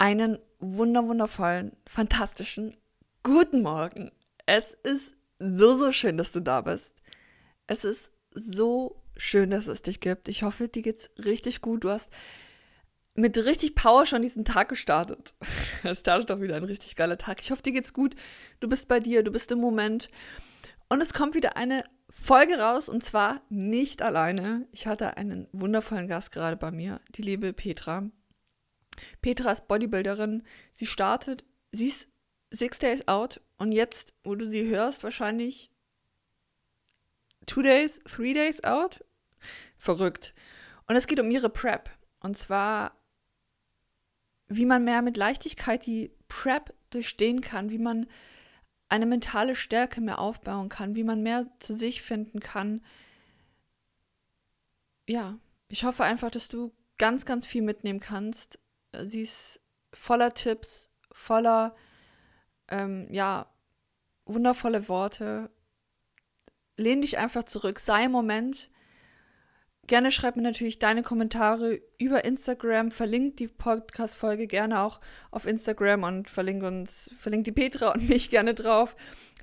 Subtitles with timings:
[0.00, 2.74] Einen wunder wundervollen, fantastischen
[3.22, 4.10] guten Morgen.
[4.46, 6.94] Es ist so, so schön, dass du da bist.
[7.66, 10.30] Es ist so schön, dass es dich gibt.
[10.30, 11.84] Ich hoffe, dir geht's richtig gut.
[11.84, 12.10] Du hast
[13.14, 15.34] mit richtig Power schon diesen Tag gestartet.
[15.82, 17.42] Es startet doch wieder ein richtig geiler Tag.
[17.42, 18.14] Ich hoffe, dir geht's gut.
[18.60, 20.08] Du bist bei dir, du bist im Moment.
[20.88, 24.66] Und es kommt wieder eine Folge raus und zwar nicht alleine.
[24.72, 28.10] Ich hatte einen wundervollen Gast gerade bei mir, die liebe Petra.
[29.22, 30.42] Petra ist Bodybuilderin.
[30.72, 32.08] Sie startet, sie ist
[32.50, 35.70] Six Days Out und jetzt, wo du sie hörst, wahrscheinlich
[37.46, 39.04] Two Days, Three Days Out.
[39.78, 40.34] Verrückt.
[40.86, 41.90] Und es geht um ihre Prep.
[42.20, 42.96] Und zwar,
[44.48, 48.06] wie man mehr mit Leichtigkeit die Prep durchstehen kann, wie man
[48.88, 52.84] eine mentale Stärke mehr aufbauen kann, wie man mehr zu sich finden kann.
[55.08, 55.38] Ja,
[55.68, 58.58] ich hoffe einfach, dass du ganz, ganz viel mitnehmen kannst.
[58.92, 59.60] Sie ist
[59.92, 61.72] voller Tipps, voller,
[62.68, 63.46] ähm, ja,
[64.26, 65.50] wundervolle Worte.
[66.76, 68.70] Lehn dich einfach zurück, sei im Moment.
[69.86, 75.00] Gerne schreib mir natürlich deine Kommentare über Instagram, verlinkt die Podcast-Folge gerne auch
[75.32, 78.94] auf Instagram und verlinkt uns, verlinkt die Petra und mich gerne drauf.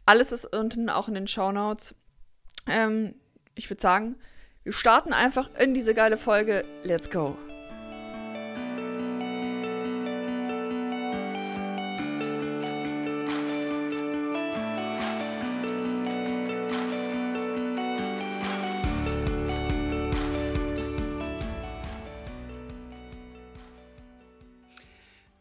[0.06, 1.96] Alles ist unten auch in den Shownotes.
[2.66, 3.16] Ähm,
[3.56, 4.16] ich würde sagen,
[4.64, 6.64] wir starten einfach in diese geile Folge.
[6.84, 7.38] Let's go!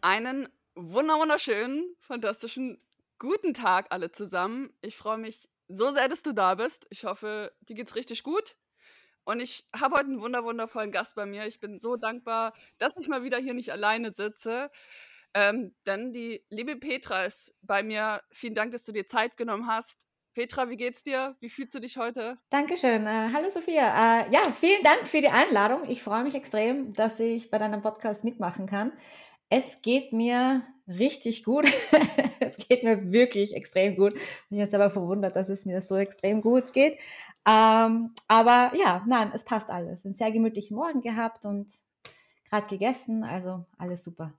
[0.06, 2.80] Einen wunderschönen, fantastischen
[3.18, 4.72] guten Tag alle zusammen.
[4.80, 6.86] Ich freue mich so sehr, dass du da bist.
[6.90, 8.54] Ich hoffe, dir geht's richtig gut.
[9.24, 11.44] Und ich habe heute einen wundervollen Gast bei mir.
[11.46, 14.70] Ich bin so dankbar, dass ich mal wieder hier nicht alleine sitze.
[15.34, 18.22] Ähm, denn die liebe Petra ist bei mir.
[18.30, 20.06] Vielen Dank, dass du dir Zeit genommen hast.
[20.34, 21.34] Petra, wie geht's dir?
[21.40, 22.38] Wie fühlst du dich heute?
[22.50, 23.06] Dankeschön.
[23.06, 24.20] Äh, hallo Sophia.
[24.20, 25.88] Äh, ja, vielen Dank für die Einladung.
[25.88, 28.92] Ich freue mich extrem, dass ich bei deinem Podcast mitmachen kann.
[29.48, 31.66] Es geht mir richtig gut.
[32.40, 34.14] es geht mir wirklich extrem gut.
[34.14, 36.98] Ich bin jetzt aber verwundert, dass es mir so extrem gut geht.
[37.48, 40.04] Ähm, aber ja, nein, es passt alles.
[40.04, 41.72] Einen sehr gemütlichen Morgen gehabt und
[42.48, 43.24] gerade gegessen.
[43.24, 44.32] Also alles super.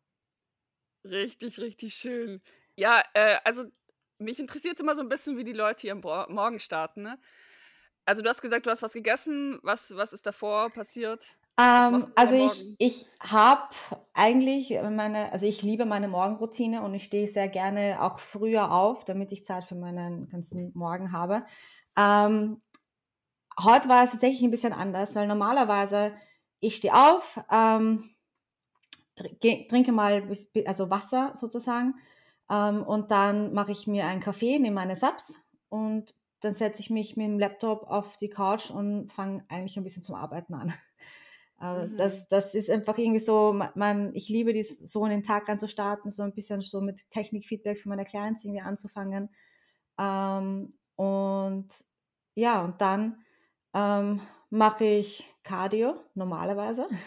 [1.03, 2.41] Richtig, richtig schön.
[2.75, 3.65] Ja, äh, also
[4.19, 7.03] mich interessiert immer so ein bisschen, wie die Leute hier am Morgen starten.
[7.03, 7.19] Ne?
[8.05, 9.59] Also du hast gesagt, du hast was gegessen.
[9.63, 11.37] Was, was ist davor passiert?
[11.59, 13.69] Ähm, also ich, ich habe
[14.13, 19.05] eigentlich meine, also ich liebe meine Morgenroutine und ich stehe sehr gerne auch früher auf,
[19.05, 21.45] damit ich Zeit für meinen ganzen Morgen habe.
[21.97, 22.61] Ähm,
[23.59, 26.13] heute war es tatsächlich ein bisschen anders, weil normalerweise
[26.59, 28.11] ich stehe auf, ähm,
[29.15, 30.29] trinke mal
[30.65, 31.95] also Wasser sozusagen
[32.51, 35.35] ähm, und dann mache ich mir einen Kaffee, nehme meine Subs
[35.69, 39.83] und dann setze ich mich mit dem Laptop auf die Couch und fange eigentlich ein
[39.83, 40.71] bisschen zum Arbeiten an.
[41.59, 41.97] Mhm.
[41.97, 46.11] das, das ist einfach irgendwie so, man, ich liebe dies, so in den Tag anzustarten,
[46.11, 49.29] so ein bisschen so mit Technikfeedback für meine Clients irgendwie anzufangen.
[49.99, 51.67] Ähm, und
[52.35, 53.23] ja, und dann
[53.73, 56.87] ähm, mache ich Cardio normalerweise.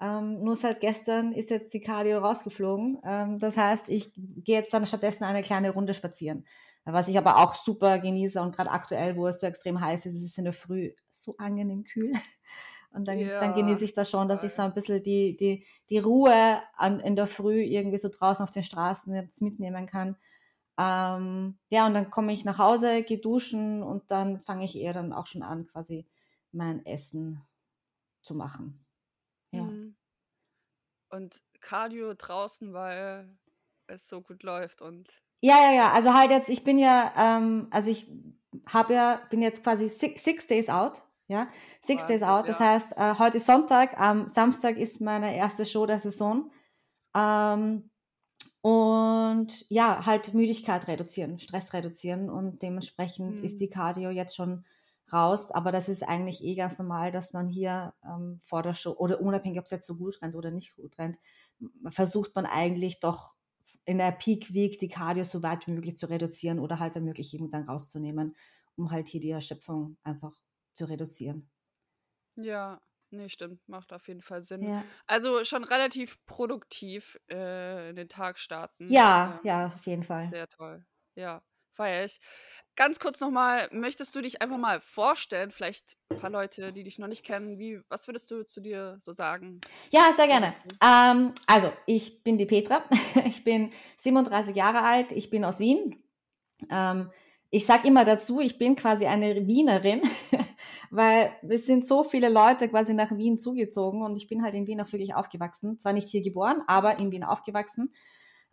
[0.00, 3.00] Ähm, nur seit gestern ist jetzt die Cardio rausgeflogen.
[3.04, 6.44] Ähm, das heißt, ich gehe jetzt dann stattdessen eine kleine Runde spazieren.
[6.84, 10.16] Was ich aber auch super genieße und gerade aktuell, wo es so extrem heiß ist,
[10.16, 12.12] ist es in der Früh so angenehm kühl.
[12.94, 13.40] Und dann, ja.
[13.40, 17.00] dann genieße ich das schon, dass ich so ein bisschen die, die, die Ruhe an,
[17.00, 20.16] in der Früh irgendwie so draußen auf den Straßen jetzt mitnehmen kann.
[20.78, 24.92] Ähm, ja, und dann komme ich nach Hause, gehe duschen und dann fange ich eher
[24.92, 26.06] dann auch schon an, quasi
[26.52, 27.44] mein Essen
[28.22, 28.84] zu machen.
[29.50, 29.62] Ja.
[29.62, 29.96] Mhm.
[31.10, 33.28] Und Cardio draußen, weil
[33.88, 35.08] es so gut läuft und.
[35.40, 35.92] Ja, ja, ja.
[35.92, 38.08] Also halt jetzt, ich bin ja, ähm, also ich
[38.66, 41.48] habe ja, bin jetzt quasi six, six Days out ja,
[41.80, 42.48] Six Days Out.
[42.48, 46.50] Das heißt, äh, heute ist Sonntag, am Samstag ist meine erste Show der Saison.
[47.14, 47.90] Ähm,
[48.60, 53.44] und ja, halt Müdigkeit reduzieren, Stress reduzieren und dementsprechend mhm.
[53.44, 54.64] ist die Cardio jetzt schon
[55.12, 55.50] raus.
[55.50, 59.20] Aber das ist eigentlich eh ganz normal, dass man hier ähm, vor der Show oder
[59.20, 61.18] unabhängig, ob es jetzt so gut rennt oder nicht gut rennt,
[61.88, 63.34] versucht man eigentlich doch
[63.84, 67.04] in der Peak Week die Cardio so weit wie möglich zu reduzieren oder halt wenn
[67.04, 68.34] möglich eben dann rauszunehmen,
[68.76, 70.32] um halt hier die Erschöpfung einfach
[70.74, 71.50] zu reduzieren.
[72.36, 72.80] Ja,
[73.10, 74.62] nee, stimmt, macht auf jeden Fall Sinn.
[74.62, 74.84] Ja.
[75.06, 78.88] Also schon relativ produktiv äh, in den Tag starten.
[78.88, 80.28] Ja, ähm, ja, auf jeden Fall.
[80.30, 80.84] Sehr toll.
[81.14, 81.42] Ja,
[81.74, 82.20] feier ich.
[82.76, 86.98] Ganz kurz nochmal, möchtest du dich einfach mal vorstellen, vielleicht ein paar Leute, die dich
[86.98, 89.60] noch nicht kennen, wie, was würdest du zu dir so sagen?
[89.90, 90.54] Ja, sehr gerne.
[90.82, 92.84] Ähm, also, ich bin die Petra,
[93.26, 96.02] ich bin 37 Jahre alt, ich bin aus Wien.
[96.68, 97.10] Ähm,
[97.50, 100.02] ich sage immer dazu, ich bin quasi eine Wienerin,
[100.94, 104.66] weil es sind so viele Leute quasi nach Wien zugezogen und ich bin halt in
[104.66, 105.78] Wien auch wirklich aufgewachsen.
[105.80, 107.92] Zwar nicht hier geboren, aber in Wien aufgewachsen.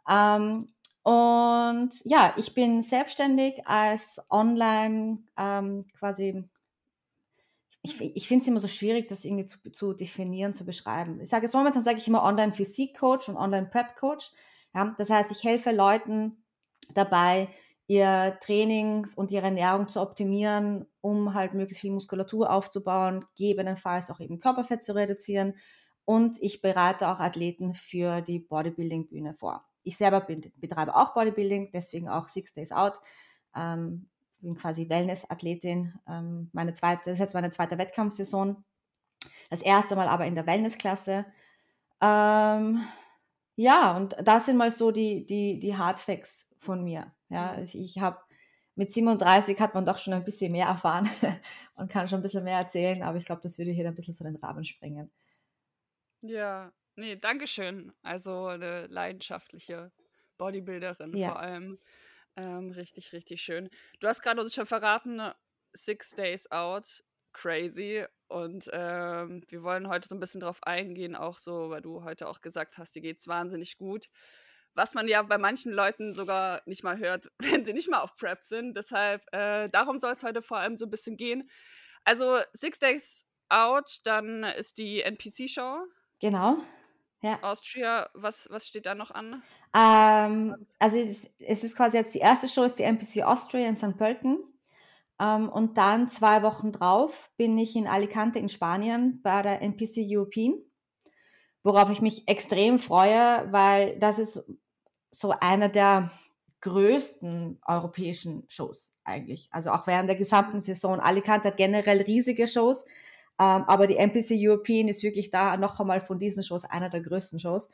[0.09, 0.67] Ähm,
[1.03, 6.43] und ja, ich bin selbstständig als Online ähm, quasi.
[7.83, 11.19] Ich, ich finde es immer so schwierig, das irgendwie zu, zu definieren, zu beschreiben.
[11.21, 14.31] Ich sage jetzt momentan sage ich immer Online Physik Coach und Online Prep Coach.
[14.73, 16.43] Ja, das heißt, ich helfe Leuten
[16.93, 17.49] dabei,
[17.91, 24.21] ihr Training und ihre Ernährung zu optimieren, um halt möglichst viel Muskulatur aufzubauen, gegebenenfalls auch
[24.21, 25.55] eben Körperfett zu reduzieren.
[26.05, 29.65] Und ich berate auch Athleten für die Bodybuilding-Bühne vor.
[29.83, 32.93] Ich selber bin, betreibe auch Bodybuilding, deswegen auch Six Days Out.
[33.53, 34.07] Ähm,
[34.39, 35.93] bin quasi Wellness-Athletin.
[36.07, 38.63] Ähm, meine zweite, das ist jetzt meine zweite Wettkampfsaison.
[39.49, 41.25] Das erste Mal aber in der Wellnessklasse.
[41.99, 42.83] Ähm,
[43.57, 47.13] ja, und das sind mal so die, die, die Hardfacts von mir.
[47.29, 47.63] Ja, mhm.
[47.63, 48.19] ich, ich habe
[48.75, 51.09] mit 37 hat man doch schon ein bisschen mehr erfahren
[51.75, 54.13] und kann schon ein bisschen mehr erzählen, aber ich glaube, das würde hier ein bisschen
[54.13, 55.11] so den Rahmen sprengen.
[56.21, 57.93] Ja, Nee, danke schön.
[58.03, 59.91] Also eine leidenschaftliche
[60.37, 61.29] Bodybuilderin Ja.
[61.29, 61.79] vor allem.
[62.35, 63.69] Ähm, richtig, richtig schön.
[63.99, 65.21] Du hast gerade uns schon verraten,
[65.73, 67.03] Six Days Out,
[67.33, 68.05] crazy.
[68.27, 72.27] Und ähm, wir wollen heute so ein bisschen drauf eingehen, auch so, weil du heute
[72.27, 74.07] auch gesagt hast, dir geht's wahnsinnig gut.
[74.73, 78.15] Was man ja bei manchen Leuten sogar nicht mal hört, wenn sie nicht mal auf
[78.15, 78.75] Prep sind.
[78.75, 81.49] Deshalb, äh, darum soll es heute vor allem so ein bisschen gehen.
[82.03, 85.79] Also Six Days Out, dann ist die NPC-Show.
[86.19, 86.57] Genau.
[87.21, 87.37] Ja.
[87.43, 89.43] Austria, was, was steht da noch an?
[89.75, 93.67] Ähm, also es ist, es ist quasi jetzt die erste Show, ist die NPC Austria
[93.67, 93.97] in St.
[93.97, 94.39] Pölten.
[95.19, 99.97] Ähm, und dann zwei Wochen drauf bin ich in Alicante in Spanien bei der NPC
[99.99, 100.55] European,
[101.61, 104.43] worauf ich mich extrem freue, weil das ist
[105.11, 106.11] so einer der
[106.61, 109.49] größten europäischen Shows eigentlich.
[109.51, 110.99] Also auch während der gesamten Saison.
[110.99, 112.85] Alicante hat generell riesige Shows.
[113.39, 117.01] Ähm, aber die NPC European ist wirklich da noch einmal von diesen Shows einer der
[117.01, 117.69] größten Shows.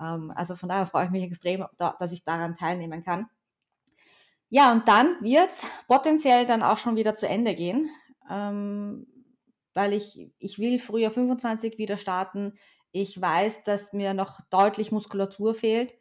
[0.00, 3.28] Ähm, also von daher freue ich mich extrem, da, dass ich daran teilnehmen kann.
[4.48, 7.88] Ja, und dann wird es potenziell dann auch schon wieder zu Ende gehen,
[8.28, 9.06] ähm,
[9.74, 12.54] weil ich, ich will früher 25 wieder starten.
[12.90, 15.94] Ich weiß, dass mir noch deutlich Muskulatur fehlt.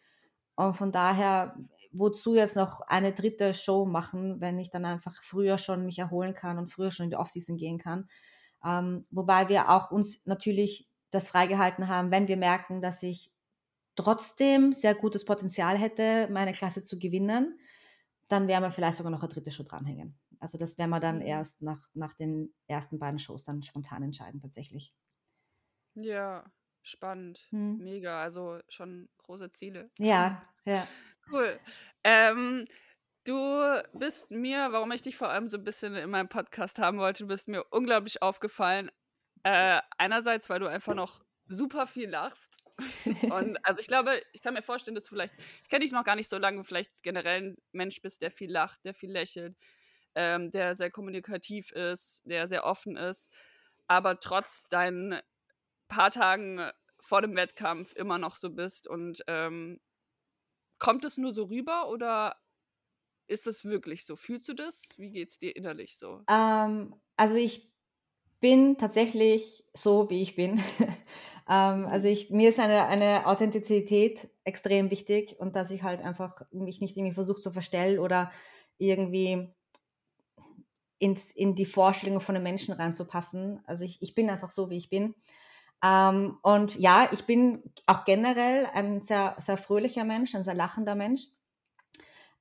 [0.60, 1.56] Und von daher,
[1.94, 6.34] wozu jetzt noch eine dritte Show machen, wenn ich dann einfach früher schon mich erholen
[6.34, 8.10] kann und früher schon in die Offseason gehen kann.
[8.66, 13.32] Ähm, wobei wir auch uns natürlich das freigehalten haben, wenn wir merken, dass ich
[13.96, 17.58] trotzdem sehr gutes Potenzial hätte, meine Klasse zu gewinnen,
[18.28, 20.20] dann werden wir vielleicht sogar noch eine dritte Show dranhängen.
[20.42, 21.26] Also das werden wir dann mhm.
[21.26, 24.94] erst nach, nach den ersten beiden Shows dann spontan entscheiden tatsächlich.
[25.96, 26.44] Ja,
[26.90, 27.48] spannend.
[27.50, 27.78] Hm.
[27.78, 28.22] Mega.
[28.22, 29.90] Also schon große Ziele.
[30.00, 30.88] Ja, ja.
[31.32, 31.60] Cool.
[32.04, 32.66] Ähm,
[33.26, 33.62] Du
[33.94, 37.24] bist mir, warum ich dich vor allem so ein bisschen in meinem Podcast haben wollte,
[37.24, 38.90] du bist mir unglaublich aufgefallen.
[39.44, 42.50] Äh, einerseits, weil du einfach noch super viel lachst.
[43.30, 46.04] Und also ich glaube, ich kann mir vorstellen, dass du vielleicht, ich kenne dich noch
[46.04, 49.58] gar nicht so lange, vielleicht generell ein Mensch bist, der viel lacht, der viel lächelt,
[50.16, 53.32] ähm, der sehr kommunikativ ist, der sehr offen ist,
[53.88, 55.20] aber trotz deinen
[55.88, 56.70] paar Tagen
[57.10, 58.88] vor dem Wettkampf immer noch so bist.
[58.88, 59.80] Und ähm,
[60.78, 62.36] kommt es nur so rüber oder
[63.28, 64.16] ist das wirklich so?
[64.16, 64.92] Fühlst du das?
[64.98, 66.22] Wie geht es dir innerlich so?
[66.30, 67.74] Ähm, also ich
[68.40, 70.62] bin tatsächlich so, wie ich bin.
[71.50, 76.44] ähm, also ich, mir ist eine, eine Authentizität extrem wichtig und dass ich halt einfach
[76.52, 78.31] mich nicht irgendwie versuche zu verstellen oder
[78.78, 79.52] irgendwie
[81.00, 83.62] ins, in die Vorstellungen von den Menschen reinzupassen.
[83.66, 85.16] Also ich, ich bin einfach so, wie ich bin.
[85.83, 90.95] Ähm, und ja, ich bin auch generell ein sehr, sehr fröhlicher Mensch, ein sehr lachender
[90.95, 91.28] Mensch.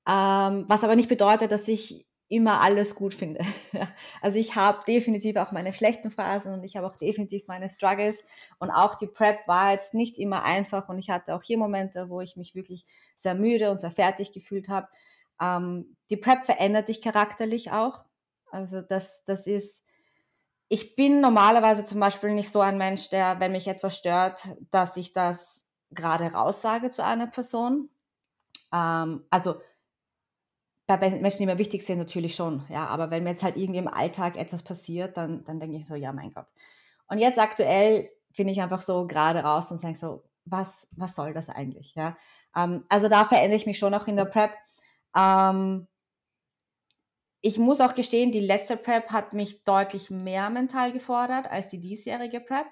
[0.06, 3.40] Ähm, was aber nicht bedeutet, dass ich immer alles gut finde.
[4.20, 8.22] also ich habe definitiv auch meine schlechten Phasen und ich habe auch definitiv meine Struggles
[8.58, 12.10] und auch die Prep war jetzt nicht immer einfach und ich hatte auch hier Momente,
[12.10, 12.84] wo ich mich wirklich
[13.16, 14.88] sehr müde und sehr fertig gefühlt habe.
[15.40, 18.04] Ähm, die Prep verändert dich charakterlich auch.
[18.50, 19.84] Also das, das ist,
[20.68, 24.96] ich bin normalerweise zum Beispiel nicht so ein Mensch, der, wenn mich etwas stört, dass
[24.96, 27.88] ich das gerade raussage zu einer Person.
[28.72, 29.60] Ähm, also
[30.86, 32.64] bei Menschen, die mir wichtig sind, natürlich schon.
[32.68, 35.86] Ja, aber wenn mir jetzt halt irgendwie im Alltag etwas passiert, dann, dann denke ich
[35.86, 36.46] so, ja, mein Gott.
[37.08, 41.34] Und jetzt aktuell bin ich einfach so gerade raus und sage so, was, was soll
[41.34, 41.94] das eigentlich?
[41.94, 42.16] Ja,
[42.56, 44.52] ähm, also da verändere ich mich schon auch in der Prep.
[45.16, 45.86] Ähm,
[47.40, 51.80] ich muss auch gestehen, die letzte Prep hat mich deutlich mehr mental gefordert als die
[51.80, 52.66] diesjährige Prep.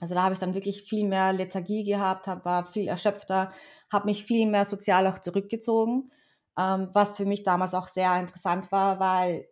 [0.00, 3.52] Also da habe ich dann wirklich viel mehr Lethargie gehabt, hab, war viel erschöpfter,
[3.90, 6.12] habe mich viel mehr sozial auch zurückgezogen,
[6.56, 9.48] ähm, was für mich damals auch sehr interessant war, weil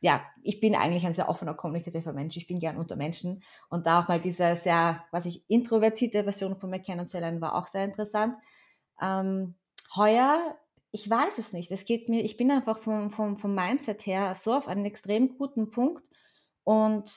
[0.00, 2.36] ja, ich bin eigentlich ein sehr offener, kommunikativer Mensch.
[2.36, 3.44] Ich bin gern unter Menschen.
[3.68, 7.68] Und da auch mal diese sehr, was ich, introvertierte Version von mir kennenzulernen, war auch
[7.68, 8.34] sehr interessant.
[9.00, 9.54] Ähm,
[9.94, 10.56] heuer,
[10.92, 11.70] ich weiß es nicht.
[11.70, 15.36] Es geht mir, ich bin einfach vom, vom, vom Mindset her so auf einen extrem
[15.36, 16.08] guten Punkt.
[16.64, 17.10] Und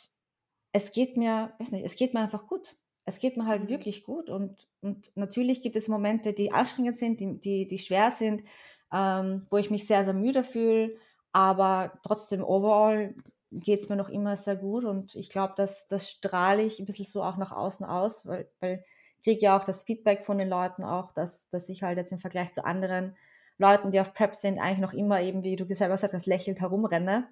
[0.72, 2.77] es geht mir, weiß nicht, es geht mir einfach gut.
[3.05, 3.70] Es geht mir halt mhm.
[3.70, 4.29] wirklich gut.
[4.29, 8.44] Und, und natürlich gibt es Momente, die anstrengend sind, die, die, die schwer sind,
[8.91, 10.98] ähm, wo ich mich sehr, sehr müde fühle
[11.36, 13.13] aber trotzdem, overall
[13.51, 16.86] geht es mir noch immer sehr gut und ich glaube, dass das strahle ich ein
[16.86, 18.86] bisschen so auch nach außen aus, weil, weil
[19.17, 22.13] ich kriege ja auch das Feedback von den Leuten auch, dass, dass ich halt jetzt
[22.13, 23.17] im Vergleich zu anderen
[23.58, 26.60] Leuten, die auf Prep sind, eigentlich noch immer eben, wie du selber gesagt hast, lächelnd
[26.60, 27.30] herumrenne.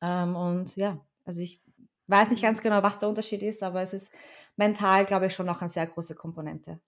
[0.00, 1.60] Ähm, und ja, also ich
[2.06, 4.12] weiß nicht ganz genau, was der Unterschied ist, aber es ist
[4.56, 6.80] mental, glaube ich, schon noch eine sehr große Komponente.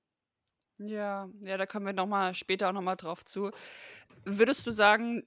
[0.78, 3.50] Ja, ja, da kommen wir noch mal später auch noch mal drauf zu.
[4.24, 5.24] Würdest du sagen,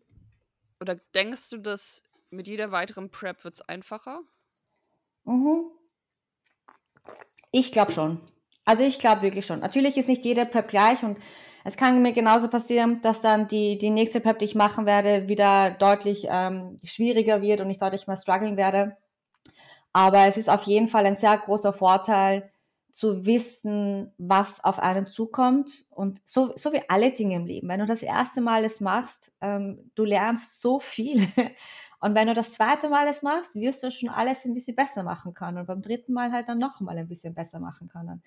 [0.82, 4.22] oder denkst du, dass mit jeder weiteren Prep wird es einfacher?
[5.24, 5.72] Mhm.
[7.51, 8.20] Ich glaube schon.
[8.65, 9.60] Also ich glaube wirklich schon.
[9.60, 11.18] Natürlich ist nicht jede Prep gleich und
[11.65, 15.27] es kann mir genauso passieren, dass dann die, die nächste Prep, die ich machen werde,
[15.27, 18.95] wieder deutlich ähm, schwieriger wird und ich deutlich mehr strugglen werde.
[19.91, 22.51] Aber es ist auf jeden Fall ein sehr großer Vorteil,
[22.95, 25.86] zu wissen, was auf einen zukommt.
[25.89, 27.67] Und so, so wie alle Dinge im Leben.
[27.67, 31.27] Wenn du das erste Mal es machst, ähm, du lernst so viel.
[32.00, 35.03] Und wenn du das zweite Mal es machst, wirst du schon alles ein bisschen besser
[35.03, 35.57] machen können.
[35.57, 38.24] Und beim dritten Mal halt dann noch mal ein bisschen besser machen können.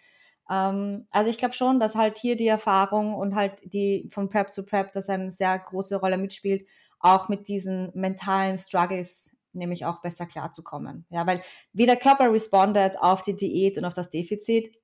[0.50, 4.52] Ähm, also ich glaube schon, dass halt hier die Erfahrung und halt die von Prep
[4.52, 6.67] zu Prep, das eine sehr große Rolle mitspielt,
[7.00, 11.07] auch mit diesen mentalen Struggles nämlich auch besser klarzukommen.
[11.11, 14.75] Ja, weil wie der Körper respondet auf die Diät und auf das Defizit,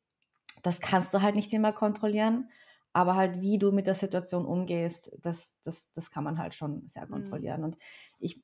[0.62, 2.50] das kannst du halt nicht immer kontrollieren.
[2.92, 6.86] Aber halt, wie du mit der Situation umgehst, das, das, das kann man halt schon
[6.86, 7.10] sehr mhm.
[7.10, 7.60] kontrollieren.
[7.60, 7.64] Mhm.
[7.64, 7.78] Und
[8.20, 8.42] ich,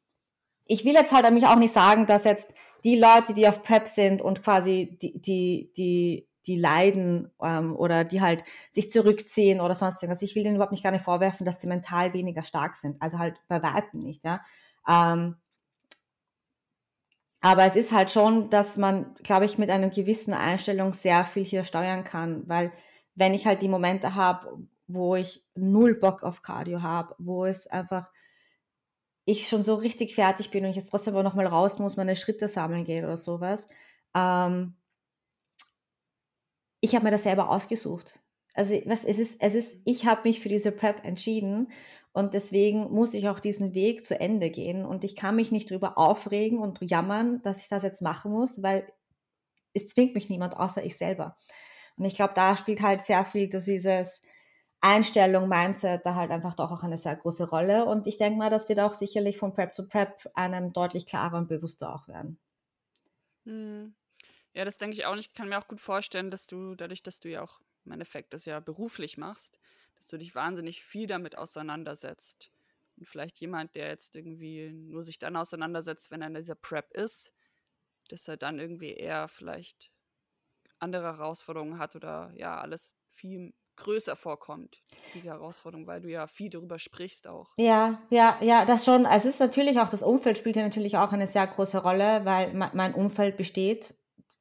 [0.67, 3.87] ich will jetzt halt nämlich auch nicht sagen, dass jetzt die Leute, die auf Prep
[3.87, 8.43] sind und quasi die, die, die, die leiden ähm, oder die halt
[8.73, 10.23] sich zurückziehen oder sonst irgendwas.
[10.23, 13.01] Ich will denen überhaupt nicht gar nicht vorwerfen, dass sie mental weniger stark sind.
[13.01, 14.41] Also halt bei weitem nicht, ja.
[14.89, 15.37] Ähm,
[17.41, 21.45] aber es ist halt schon, dass man, glaube ich, mit einer gewissen Einstellung sehr viel
[21.45, 22.73] hier steuern kann, weil
[23.15, 27.69] wenn ich halt die Momente habe, wo ich null Bock auf Cardio habe, wo es
[27.69, 28.11] einfach
[29.25, 32.17] ich schon so richtig fertig bin und ich jetzt trotzdem aber nochmal raus muss, meine
[32.17, 33.69] Schritte sammeln geht oder sowas.
[34.15, 34.75] Ähm,
[36.81, 38.21] ich habe mir das selber ausgesucht.
[38.55, 41.69] Also was, es ist, es ist, ich habe mich für diese Prep entschieden
[42.13, 44.85] und deswegen muss ich auch diesen Weg zu Ende gehen.
[44.85, 48.63] Und ich kann mich nicht darüber aufregen und jammern, dass ich das jetzt machen muss,
[48.63, 48.93] weil
[49.73, 51.37] es zwingt mich niemand außer ich selber.
[51.97, 54.23] Und ich glaube, da spielt halt sehr viel dieses
[54.81, 57.85] Einstellung, Mindset da halt einfach doch auch eine sehr große Rolle.
[57.85, 61.37] Und ich denke mal, das wird auch sicherlich von Prep zu Prep einem deutlich klarer
[61.39, 62.41] und bewusster auch werden.
[63.45, 63.95] Hm.
[64.55, 65.29] Ja, das denke ich auch nicht.
[65.29, 68.35] Ich kann mir auch gut vorstellen, dass du, dadurch, dass du ja auch im Endeffekt
[68.35, 69.59] das ja beruflich machst,
[69.97, 72.51] dass du dich wahnsinnig viel damit auseinandersetzt.
[72.97, 76.93] Und vielleicht jemand, der jetzt irgendwie nur sich dann auseinandersetzt, wenn er in dieser Prep
[76.93, 77.33] ist,
[78.09, 79.91] dass er dann irgendwie eher vielleicht
[80.79, 84.83] andere Herausforderungen hat oder ja, alles viel größer vorkommt,
[85.15, 87.51] diese Herausforderung, weil du ja viel darüber sprichst auch.
[87.57, 89.05] Ja, ja, ja, das schon.
[89.05, 92.53] Es ist natürlich auch, das Umfeld spielt ja natürlich auch eine sehr große Rolle, weil
[92.55, 93.95] mein Umfeld besteht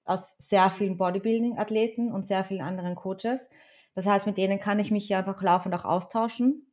[0.06, 3.50] aus sehr vielen Bodybuilding-Athleten und sehr vielen anderen Coaches.
[3.94, 6.66] Das heißt, mit denen kann ich mich ja einfach laufend auch austauschen.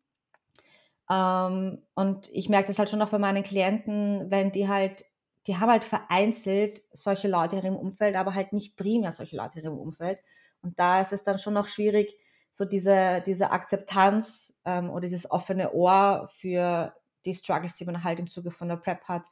[1.11, 5.05] Ähm, und ich merke das halt schon auch bei meinen Klienten, wenn die halt,
[5.47, 9.61] die haben halt vereinzelt solche Leute in ihrem Umfeld, aber halt nicht primär solche Leute
[9.61, 10.19] in ihrem Umfeld.
[10.63, 12.17] Und da ist es dann schon noch schwierig,
[12.51, 16.95] so diese, diese Akzeptanz ähm, oder dieses offene Ohr für
[17.27, 19.25] die Struggles, die man halt im Zuge von der Prep hat,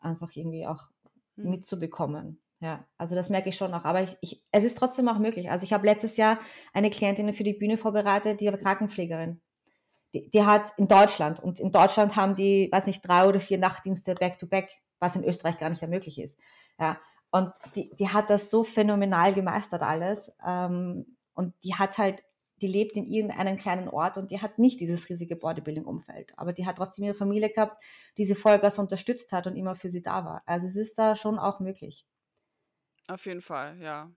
[0.00, 0.88] einfach irgendwie auch
[1.36, 1.50] mhm.
[1.50, 2.40] mitzubekommen.
[2.60, 3.84] Ja, also das merke ich schon noch.
[3.84, 5.50] Aber ich, ich, es ist trotzdem auch möglich.
[5.50, 6.38] Also ich habe letztes Jahr
[6.72, 9.40] eine Klientin für die Bühne vorbereitet, die war Krankenpflegerin.
[10.14, 13.58] Die, die hat in Deutschland und in Deutschland haben die, weiß nicht, drei oder vier
[13.58, 16.38] Nachtdienste back-to-back, -back, was in Österreich gar nicht mehr möglich ist.
[16.78, 16.98] Ja,
[17.30, 20.32] und die, die hat das so phänomenal gemeistert alles.
[20.46, 22.22] Ähm, und die hat halt,
[22.62, 26.32] die lebt in irgendeinem kleinen Ort und die hat nicht dieses riesige Bodybuilding-Umfeld.
[26.36, 27.82] Aber die hat trotzdem ihre Familie gehabt,
[28.18, 30.42] die sie Vollgas unterstützt hat und immer für sie da war.
[30.46, 32.06] Also es ist da schon auch möglich.
[33.08, 34.10] Auf jeden Fall, ja.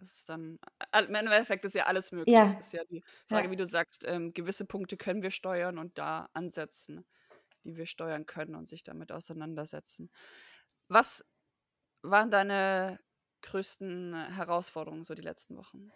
[0.00, 0.58] Es ist dann,
[0.92, 2.34] im Endeffekt ist ja alles möglich.
[2.34, 2.54] Ja.
[2.58, 3.50] Es ist ja die Frage, ja.
[3.50, 7.04] wie du sagst, ähm, gewisse Punkte können wir steuern und da ansetzen.
[7.64, 10.10] die wir steuern können und sich damit auseinandersetzen.
[10.88, 11.24] Was
[12.02, 13.00] waren deine
[13.42, 15.92] größten Herausforderungen so die letzten Wochen?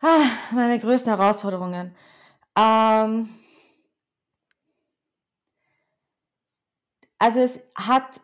[0.00, 1.94] Ah, meine größten Herausforderungen.
[2.56, 3.28] Ähm,
[7.18, 8.20] also es hat,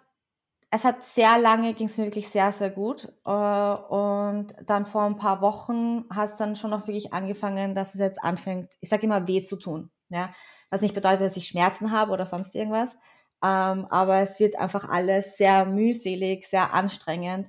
[0.76, 3.08] es hat sehr lange, ging es mir wirklich sehr, sehr gut.
[3.24, 7.94] Äh, und dann vor ein paar Wochen hat es dann schon noch wirklich angefangen, dass
[7.94, 9.90] es jetzt anfängt, ich sage immer, weh zu tun.
[10.10, 10.34] Ja?
[10.70, 12.94] Was nicht bedeutet, dass ich Schmerzen habe oder sonst irgendwas.
[13.42, 17.48] Ähm, aber es wird einfach alles sehr mühselig, sehr anstrengend.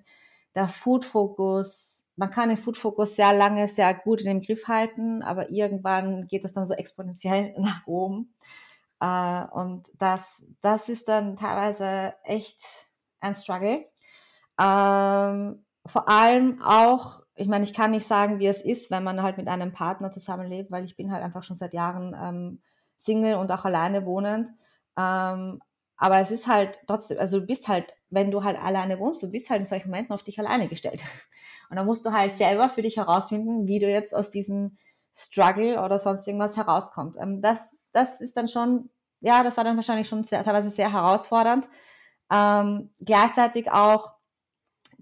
[0.56, 5.50] Der Food-Fokus, man kann den Food-Fokus sehr lange, sehr gut in den Griff halten, aber
[5.52, 8.34] irgendwann geht es dann so exponentiell nach oben.
[9.02, 12.87] Äh, und das, das ist dann teilweise echt
[13.20, 13.86] ein Struggle.
[14.60, 19.22] Ähm, vor allem auch, ich meine, ich kann nicht sagen, wie es ist, wenn man
[19.22, 22.62] halt mit einem Partner zusammenlebt, weil ich bin halt einfach schon seit Jahren ähm,
[22.98, 24.50] Single und auch alleine wohnend.
[24.98, 25.62] Ähm,
[25.98, 29.30] aber es ist halt trotzdem, also du bist halt, wenn du halt alleine wohnst, du
[29.30, 31.02] bist halt in solchen Momenten auf dich alleine gestellt.
[31.70, 34.78] Und dann musst du halt selber für dich herausfinden, wie du jetzt aus diesem
[35.16, 37.20] Struggle oder sonst irgendwas herauskommst.
[37.20, 38.90] Ähm, das, das ist dann schon,
[39.22, 41.68] ja, das war dann wahrscheinlich schon sehr, teilweise sehr herausfordernd.
[42.32, 44.16] Ähm, gleichzeitig auch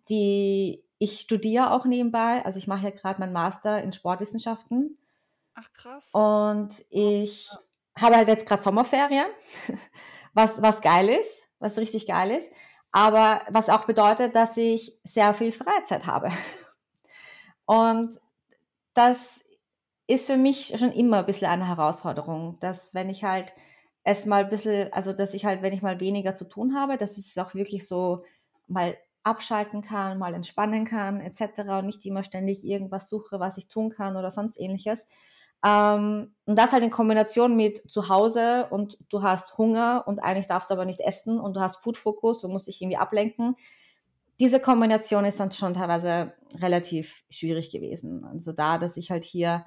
[0.09, 4.97] die, ich studiere auch nebenbei, also ich mache ja gerade meinen Master in Sportwissenschaften.
[5.55, 6.11] Ach krass.
[6.11, 7.49] Und ich
[7.97, 9.27] habe halt jetzt gerade Sommerferien,
[10.33, 12.51] was, was geil ist, was richtig geil ist,
[12.91, 16.31] aber was auch bedeutet, dass ich sehr viel Freizeit habe.
[17.65, 18.19] Und
[18.93, 19.41] das
[20.07, 23.53] ist für mich schon immer ein bisschen eine Herausforderung, dass wenn ich halt
[24.05, 26.95] es mal ein bisschen, also dass ich halt, wenn ich mal weniger zu tun habe,
[26.95, 28.23] dass ich es auch wirklich so
[28.67, 31.61] mal abschalten kann, mal entspannen kann, etc.
[31.79, 35.07] und nicht immer ständig irgendwas suche, was ich tun kann oder sonst ähnliches.
[35.65, 40.47] Ähm, und das halt in Kombination mit zu Hause und du hast Hunger und eigentlich
[40.47, 43.55] darfst du aber nicht essen und du hast Food Focus und musst dich irgendwie ablenken.
[44.39, 48.23] Diese Kombination ist dann schon teilweise relativ schwierig gewesen.
[48.23, 49.65] Also da, dass ich halt hier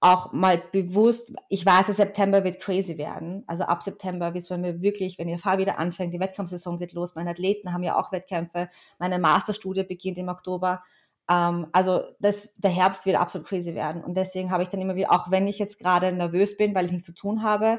[0.00, 3.44] auch mal bewusst, ich weiß, der September wird crazy werden.
[3.46, 6.78] Also ab September wird es bei mir wirklich, wenn die Fahr wieder anfängt, die Wettkampfsaison
[6.78, 10.82] geht los, meine Athleten haben ja auch Wettkämpfe, meine Masterstudie beginnt im Oktober.
[11.28, 14.02] Ähm, also das, der Herbst wird absolut crazy werden.
[14.02, 16.86] Und deswegen habe ich dann immer wieder, auch wenn ich jetzt gerade nervös bin, weil
[16.86, 17.78] ich nichts zu tun habe,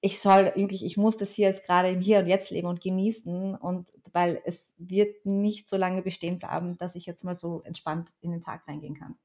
[0.00, 2.80] ich soll wirklich, ich muss das hier jetzt gerade im Hier und Jetzt leben und
[2.80, 3.56] genießen.
[3.56, 8.14] Und weil es wird nicht so lange bestehen bleiben, dass ich jetzt mal so entspannt
[8.20, 9.18] in den Tag reingehen kann.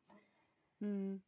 [0.80, 1.22] Hm.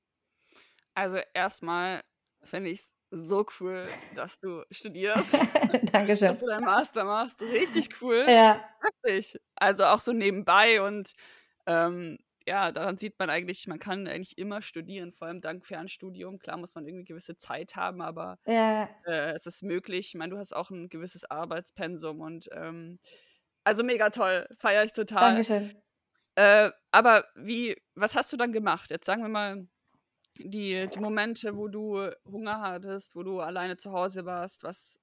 [0.96, 2.04] Also erstmal
[2.44, 5.34] finde ich es so cool, dass du studierst.
[5.92, 6.30] Dankeschön.
[6.30, 7.42] Dass du deinen Master machst.
[7.42, 8.26] Richtig cool.
[8.28, 8.64] Ja.
[8.82, 9.40] Wirklich.
[9.56, 11.14] Also auch so nebenbei und
[11.66, 16.40] ähm, ja, daran sieht man eigentlich, man kann eigentlich immer studieren, vor allem dank Fernstudium.
[16.40, 18.90] Klar muss man irgendwie gewisse Zeit haben, aber ja.
[19.06, 20.10] äh, es ist möglich.
[20.10, 23.00] Ich meine, du hast auch ein gewisses Arbeitspensum und ähm,
[23.64, 25.36] also mega toll, feiere ich total.
[25.36, 25.74] Dankeschön.
[26.36, 28.90] Äh, aber wie, was hast du dann gemacht?
[28.90, 29.68] Jetzt sagen wir mal,
[30.38, 35.00] die, die Momente, wo du Hunger hattest, wo du alleine zu Hause warst, was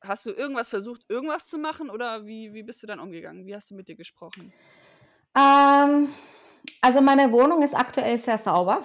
[0.00, 3.46] hast du irgendwas versucht, irgendwas zu machen oder wie, wie bist du dann umgegangen?
[3.46, 4.52] Wie hast du mit dir gesprochen?
[5.36, 6.08] Ähm,
[6.80, 8.82] also meine Wohnung ist aktuell sehr sauber.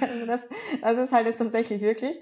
[0.00, 0.42] also das,
[0.80, 2.16] das ist halt jetzt tatsächlich wirklich.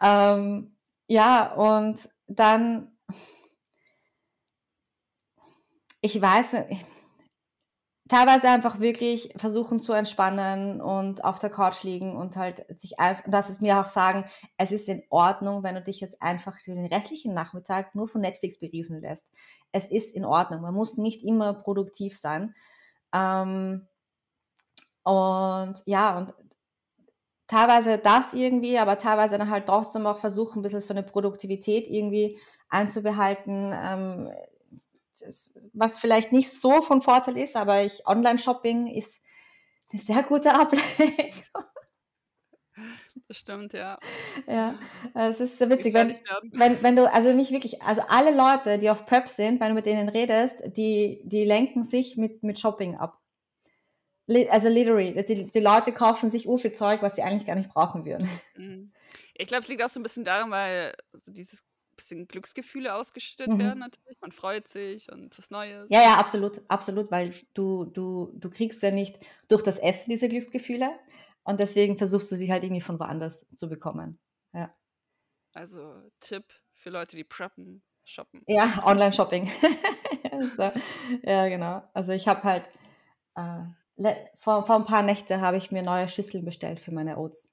[0.00, 0.76] Ähm,
[1.06, 2.96] ja, und dann,
[6.00, 6.86] ich weiß nicht,
[8.12, 13.24] teilweise einfach wirklich versuchen zu entspannen und auf der Couch liegen und halt sich einfach,
[13.26, 14.26] das ist mir auch sagen,
[14.58, 18.58] es ist in Ordnung, wenn du dich jetzt einfach den restlichen Nachmittag nur von Netflix
[18.58, 19.26] beriesen lässt.
[19.72, 20.60] Es ist in Ordnung.
[20.60, 22.54] Man muss nicht immer produktiv sein.
[23.14, 23.88] Ähm,
[25.04, 26.34] und ja, und
[27.46, 31.88] teilweise das irgendwie, aber teilweise dann halt trotzdem auch versuchen, ein bisschen so eine Produktivität
[31.88, 33.72] irgendwie einzubehalten.
[33.74, 34.30] Ähm,
[35.72, 39.20] was vielleicht nicht so von Vorteil ist, aber ich Online-Shopping ist
[39.90, 41.64] eine sehr gute Ablenkung.
[43.28, 43.98] Das stimmt, ja.
[44.46, 44.78] Ja,
[45.14, 46.18] es ist so witzig, wenn,
[46.52, 49.74] wenn, wenn du, also nicht wirklich, also alle Leute, die auf Prep sind, wenn du
[49.74, 53.20] mit denen redest, die, die lenken sich mit, mit Shopping ab.
[54.50, 57.70] Also literally, die, die Leute kaufen sich ur viel Zeug, was sie eigentlich gar nicht
[57.70, 58.28] brauchen würden.
[58.56, 58.92] Mhm.
[59.34, 60.94] Ich glaube, es liegt auch so ein bisschen daran, weil
[61.26, 61.64] dieses
[61.96, 63.58] bisschen Glücksgefühle ausgeschüttet mhm.
[63.58, 64.20] werden natürlich.
[64.20, 65.84] Man freut sich und was Neues.
[65.88, 70.28] Ja, ja, absolut, absolut, weil du, du, du kriegst ja nicht durch das Essen diese
[70.28, 70.90] Glücksgefühle
[71.44, 74.18] und deswegen versuchst du sie halt irgendwie von woanders zu bekommen.
[74.52, 74.74] Ja.
[75.52, 78.42] Also Tipp für Leute, die preppen, shoppen.
[78.46, 79.48] Ja, Online-Shopping.
[80.56, 80.70] so,
[81.22, 81.82] ja, genau.
[81.94, 82.64] Also ich habe halt
[83.34, 87.52] äh, vor, vor ein paar Nächte habe ich mir neue Schüsseln bestellt für meine Oats.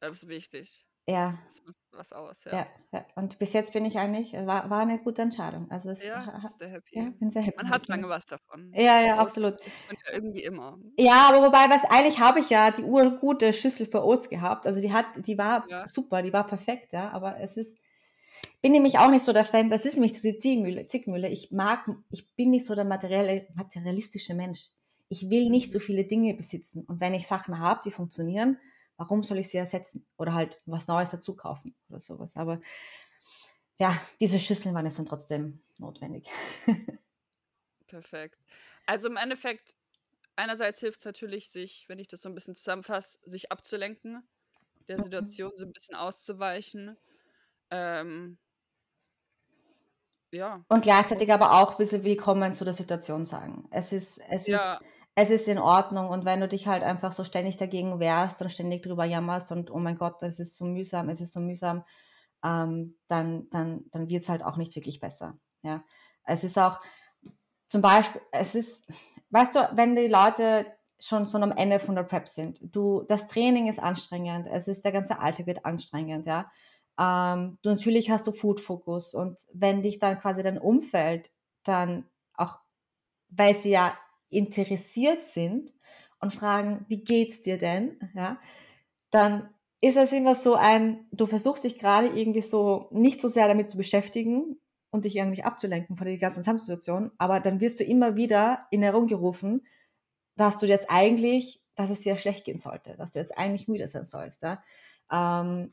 [0.00, 0.86] Das ist wichtig.
[1.06, 1.38] Ja.
[1.46, 2.52] Das macht was aus, ja.
[2.58, 3.06] Ja, ja.
[3.16, 5.70] Und bis jetzt bin ich eigentlich, war, war eine gute Entscheidung.
[5.70, 6.98] Also es, Ja, bist du happy.
[6.98, 7.56] ja, bin sehr happy.
[7.56, 8.72] Man hat lange was davon.
[8.74, 9.54] Ja, ja, absolut.
[9.88, 10.78] man ja irgendwie immer.
[10.96, 14.66] Ja, aber wobei, was eigentlich habe ich ja die urgute Schüssel für Oats gehabt.
[14.66, 15.86] Also die hat, die war Ja.
[15.86, 17.10] super, die war perfekt, ja.
[17.10, 17.76] Aber es ist,
[18.62, 21.28] bin nämlich auch nicht so der Fan, das ist nämlich so die Zickmühle, Zickmühle.
[21.28, 24.68] Ich mag, ich bin nicht so der materielle, materialistische Mensch.
[25.08, 26.84] Ich will nicht so viele Dinge besitzen.
[26.86, 28.58] Und wenn ich Sachen habe, die funktionieren,
[28.96, 30.06] warum soll ich sie ersetzen?
[30.16, 32.36] Oder halt was Neues dazu kaufen oder sowas.
[32.36, 32.60] Aber
[33.78, 36.28] ja, diese Schüsseln waren jetzt dann trotzdem notwendig.
[37.86, 38.38] Perfekt.
[38.86, 39.74] Also im Endeffekt,
[40.36, 44.28] einerseits hilft es natürlich, sich, wenn ich das so ein bisschen zusammenfasse, sich abzulenken,
[44.88, 46.96] der Situation so ein bisschen auszuweichen.
[47.70, 48.38] Ähm,
[50.32, 53.68] ja, Und gleichzeitig aber auch ein bisschen willkommen zu der Situation sagen.
[53.70, 54.74] Es ist, es Ja.
[54.74, 56.08] ist, es ist in Ordnung.
[56.08, 59.70] Und wenn du dich halt einfach so ständig dagegen wehrst und ständig drüber jammerst und
[59.70, 61.84] oh mein Gott, es ist so mühsam, es ist so mühsam,
[62.44, 65.38] ähm, dann, dann, dann wird es halt auch nicht wirklich besser.
[65.62, 65.84] Ja.
[66.24, 66.80] Es ist auch
[67.66, 68.88] zum Beispiel, es ist,
[69.30, 70.66] weißt du, wenn die Leute
[71.00, 74.84] schon so am Ende von der Prep sind, du, das Training ist anstrengend, es ist,
[74.84, 76.50] der ganze Alltag wird anstrengend, ja.
[76.98, 81.32] Ähm, du natürlich hast du Food-Fokus und wenn dich dann quasi dein Umfeld
[81.64, 82.60] dann auch,
[83.30, 83.96] weil sie ja
[84.34, 85.72] interessiert sind
[86.20, 88.38] und fragen, wie geht's dir denn, ja,
[89.10, 89.48] dann
[89.80, 93.68] ist es immer so ein, du versuchst dich gerade irgendwie so nicht so sehr damit
[93.68, 94.56] zu beschäftigen
[94.90, 98.82] und dich irgendwie abzulenken von der ganzen Gesamtsituation, aber dann wirst du immer wieder in
[98.82, 99.66] Erinnerung gerufen,
[100.36, 103.88] dass du jetzt eigentlich, dass es dir schlecht gehen sollte, dass du jetzt eigentlich müde
[103.88, 104.62] sein sollst, ja.
[105.12, 105.72] Ähm,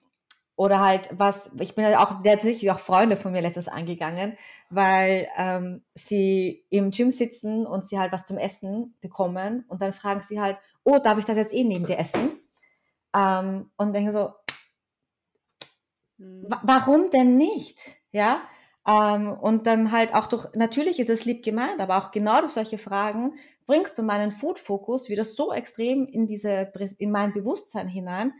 [0.55, 4.37] oder halt was, ich bin ja auch tatsächlich auch Freunde von mir letztes angegangen,
[4.69, 9.93] weil ähm, sie im Gym sitzen und sie halt was zum Essen bekommen und dann
[9.93, 12.39] fragen sie halt, oh, darf ich das jetzt eh neben dir essen?
[13.15, 14.33] Ähm, und denke so,
[16.19, 16.43] Hm.
[16.49, 17.79] wa- warum denn nicht?
[18.11, 18.41] Ja.
[18.87, 22.53] Ähm, und dann halt auch durch, natürlich ist es lieb gemeint, aber auch genau durch
[22.53, 23.33] solche Fragen
[23.67, 28.33] bringst du meinen Food-Fokus wieder so extrem in diese, in mein Bewusstsein hinein,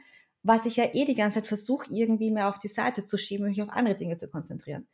[0.44, 3.46] was ich ja eh die ganze Zeit versuche, irgendwie mehr auf die Seite zu schieben
[3.46, 4.88] und mich auf andere Dinge zu konzentrieren.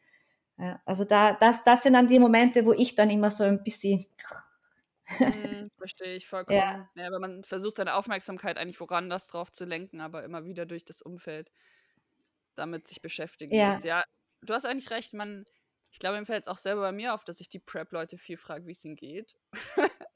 [0.85, 4.05] Also da, das, das sind dann die Momente, wo ich dann immer so ein bisschen,
[5.23, 6.61] Hm, verstehe ich vollkommen.
[6.61, 6.89] Ja.
[6.95, 7.07] Ja.
[7.07, 11.01] aber man versucht seine Aufmerksamkeit eigentlich woanders drauf zu lenken, aber immer wieder durch das
[11.01, 11.51] Umfeld
[12.55, 13.63] damit sich beschäftigen Ja.
[13.63, 13.83] muss.
[13.83, 14.03] Ja,
[14.41, 15.45] du hast eigentlich recht, man,
[15.97, 18.37] ich glaube, mir fällt es auch selber bei mir auf, dass ich die Prep-Leute viel
[18.37, 19.33] frage, wie es ihnen geht.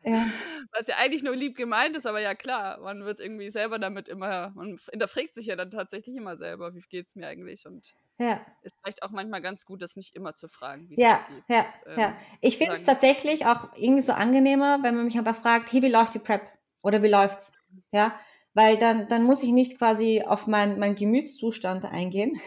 [0.03, 0.27] ja,
[0.77, 4.07] Was ja eigentlich nur lieb gemeint ist, aber ja klar, man wird irgendwie selber damit
[4.07, 8.45] immer, man hinterfragt sich ja dann tatsächlich immer selber, wie geht's mir eigentlich und ja,
[8.61, 11.43] ist vielleicht auch manchmal ganz gut, das nicht immer zu fragen, wie es ja, geht.
[11.47, 12.17] ja, Ähm, ja.
[12.41, 15.89] Ich finde es tatsächlich auch irgendwie so angenehmer, wenn man mich einfach fragt, hey, wie
[15.89, 16.43] läuft die Prep?
[16.83, 17.53] Oder wie läuft's?
[17.91, 18.13] Ja,
[18.53, 22.39] weil dann, dann muss ich nicht quasi auf meinen mein Gemütszustand eingehen,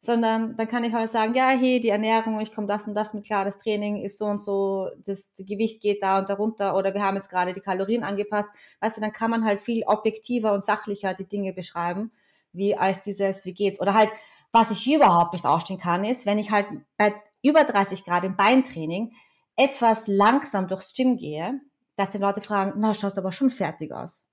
[0.00, 3.14] sondern dann kann ich halt sagen, ja, hey, die Ernährung, ich komme das und das
[3.14, 6.94] mit klar, das Training ist so und so, das, Gewicht geht da und darunter oder
[6.94, 8.48] wir haben jetzt gerade die Kalorien angepasst.
[8.80, 12.12] Weißt du, dann kann man halt viel objektiver und sachlicher die Dinge beschreiben,
[12.52, 13.80] wie als dieses, wie geht's?
[13.80, 14.12] Oder halt,
[14.52, 18.36] was ich überhaupt nicht ausstehen kann, ist, wenn ich halt bei über 30 Grad im
[18.36, 19.12] Beintraining
[19.56, 21.60] etwas langsam durchs Gym gehe,
[21.96, 24.27] dass die Leute fragen, na, schaust aber schon fertig aus.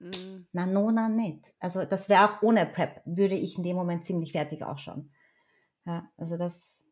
[0.00, 1.54] Mm, Na, no, na, nicht.
[1.60, 5.12] Also das wäre auch ohne Prep, würde ich in dem Moment ziemlich fertig ausschauen.
[5.86, 6.88] Ja, also das,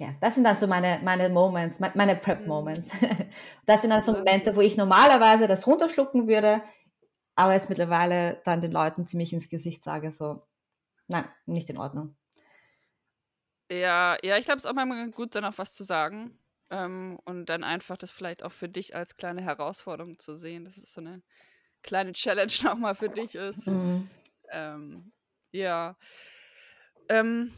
[0.00, 2.90] ja, das sind dann so meine, meine Moments, me- meine Prep-Moments.
[3.66, 6.62] Das sind dann so Momente, wo ich normalerweise das runterschlucken würde,
[7.36, 10.42] aber jetzt mittlerweile dann den Leuten ziemlich ins Gesicht sage, so,
[11.08, 12.16] nein, nicht in Ordnung.
[13.70, 16.38] Ja, ja, ich glaube, es ist auch manchmal gut, dann auch was zu sagen.
[16.70, 20.76] Ähm, und dann einfach das vielleicht auch für dich als kleine Herausforderung zu sehen, dass
[20.76, 21.22] es so eine
[21.84, 23.68] kleine Challenge nochmal für dich ist.
[23.68, 24.10] Mhm.
[24.50, 25.12] Ähm,
[25.52, 25.96] ja.
[27.08, 27.52] Ähm,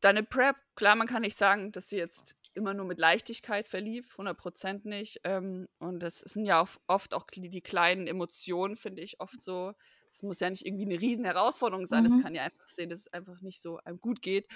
[0.00, 4.16] deine Prep, klar, man kann nicht sagen, dass sie jetzt immer nur mit Leichtigkeit verlief,
[4.18, 5.20] 100% nicht.
[5.24, 9.42] Ähm, und das sind ja auch oft auch die, die kleinen Emotionen, finde ich oft
[9.42, 9.74] so.
[10.10, 12.06] Es muss ja nicht irgendwie eine riesen Herausforderung sein.
[12.06, 12.22] Es Mhm.
[12.22, 14.46] kann ja einfach sehen, dass es einfach nicht so einem gut geht.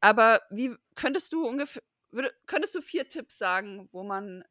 [0.00, 4.44] Aber wie könntest du ungefähr, würde, könntest du vier Tipps sagen, wo man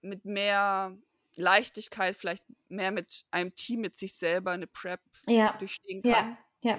[0.00, 0.96] mit mehr
[1.36, 6.36] Leichtigkeit, vielleicht mehr mit einem Team, mit sich selber eine Prep Ja, durchstehen kann?
[6.62, 6.78] ja,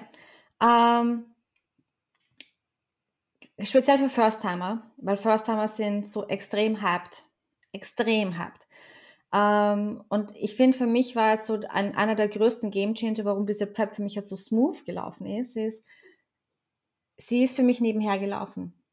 [0.60, 1.34] Ähm,
[3.62, 7.24] speziell für First-Timer, weil First-Timer sind so extrem hyped.
[7.72, 8.66] Extrem hyped.
[9.32, 13.46] Ähm, und ich finde, für mich war es so ein, einer der größten Game-Changer, warum
[13.46, 15.84] diese Prep für mich jetzt so smooth gelaufen ist, ist,
[17.16, 18.83] sie ist für mich nebenher gelaufen.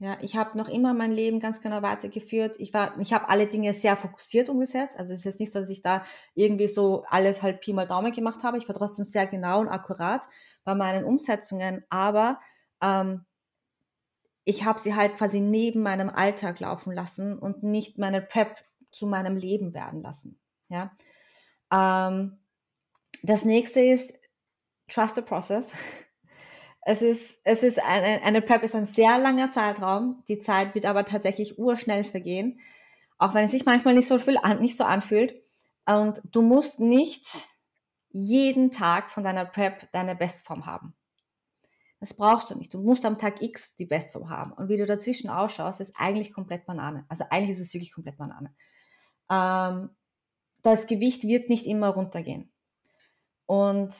[0.00, 2.54] Ja, ich habe noch immer mein Leben ganz genau weitergeführt.
[2.60, 4.96] Ich war, ich habe alle Dinge sehr fokussiert umgesetzt.
[4.96, 7.88] Also es ist jetzt nicht so, dass ich da irgendwie so alles halt Pi mal
[7.88, 8.58] Daumen gemacht habe.
[8.58, 10.28] Ich war trotzdem sehr genau und akkurat
[10.62, 12.38] bei meinen Umsetzungen, aber
[12.80, 13.24] ähm,
[14.44, 19.06] ich habe sie halt quasi neben meinem Alltag laufen lassen und nicht meine Prep zu
[19.06, 20.38] meinem Leben werden lassen.
[20.68, 20.92] Ja.
[21.72, 22.38] Ähm,
[23.22, 24.14] das nächste ist
[24.88, 25.72] Trust the Process.
[26.90, 30.24] Es ist, es ist eine, eine Prep ist ein sehr langer Zeitraum.
[30.26, 32.60] Die Zeit wird aber tatsächlich urschnell vergehen.
[33.18, 35.34] Auch wenn es sich manchmal nicht so, viel an, nicht so anfühlt.
[35.84, 37.26] Und du musst nicht
[38.08, 40.94] jeden Tag von deiner Prep deine Bestform haben.
[42.00, 42.72] Das brauchst du nicht.
[42.72, 44.52] Du musst am Tag X die Bestform haben.
[44.52, 47.04] Und wie du dazwischen ausschaust, ist eigentlich komplett Banane.
[47.10, 48.54] Also eigentlich ist es wirklich komplett Banane.
[49.30, 49.90] Ähm,
[50.62, 52.50] das Gewicht wird nicht immer runtergehen.
[53.44, 53.94] Und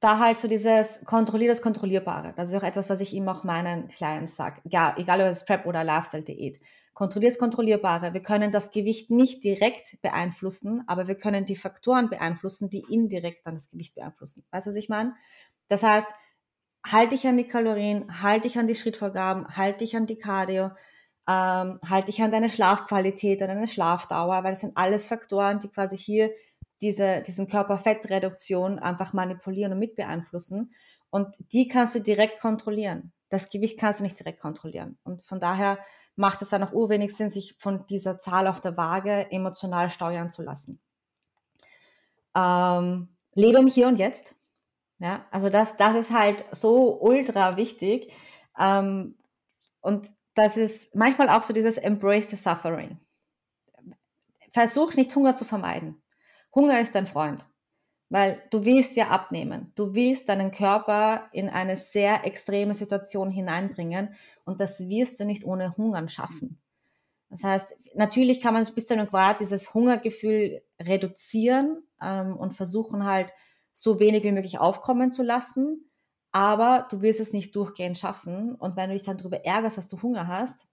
[0.00, 2.32] da halt so dieses kontrollier das Kontrollierbare.
[2.36, 4.60] Das ist auch etwas, was ich immer auch meinen Clients sage.
[4.64, 6.60] Ja, egal ob es Prep oder Lifestyle-Diät.
[6.94, 8.12] Kontrollier das Kontrollierbare.
[8.12, 13.44] Wir können das Gewicht nicht direkt beeinflussen, aber wir können die Faktoren beeinflussen, die indirekt
[13.46, 14.44] dann das Gewicht beeinflussen.
[14.50, 15.14] Weißt du, was ich meine?
[15.68, 16.08] Das heißt,
[16.86, 20.70] halte dich an die Kalorien, halte dich an die Schrittvorgaben, halte dich an die Cardio,
[21.28, 25.68] ähm, halte dich an deine Schlafqualität, an deine Schlafdauer, weil das sind alles Faktoren, die
[25.68, 26.30] quasi hier
[26.80, 30.72] diese, diesen Körperfettreduktion einfach manipulieren und mit beeinflussen.
[31.10, 33.12] Und die kannst du direkt kontrollieren.
[33.28, 34.98] Das Gewicht kannst du nicht direkt kontrollieren.
[35.04, 35.78] Und von daher
[36.16, 40.30] macht es dann auch urwenig Sinn, sich von dieser Zahl auf der Waage emotional steuern
[40.30, 40.80] zu lassen.
[42.34, 44.34] Ähm, lebe im Hier und Jetzt.
[44.98, 48.12] Ja, also das, das ist halt so ultra wichtig.
[48.58, 49.16] Ähm,
[49.80, 52.98] und das ist manchmal auch so dieses Embrace the Suffering.
[54.52, 56.02] Versuch nicht Hunger zu vermeiden.
[56.54, 57.46] Hunger ist dein Freund,
[58.08, 59.72] weil du willst ja abnehmen.
[59.74, 65.44] Du willst deinen Körper in eine sehr extreme Situation hineinbringen und das wirst du nicht
[65.44, 66.58] ohne Hungern schaffen.
[67.30, 73.04] Das heißt, natürlich kann man bis zu einem Grad dieses Hungergefühl reduzieren ähm, und versuchen
[73.04, 73.30] halt
[73.72, 75.90] so wenig wie möglich aufkommen zu lassen,
[76.32, 78.54] aber du wirst es nicht durchgehend schaffen.
[78.54, 80.66] Und wenn du dich dann darüber ärgerst, dass du Hunger hast,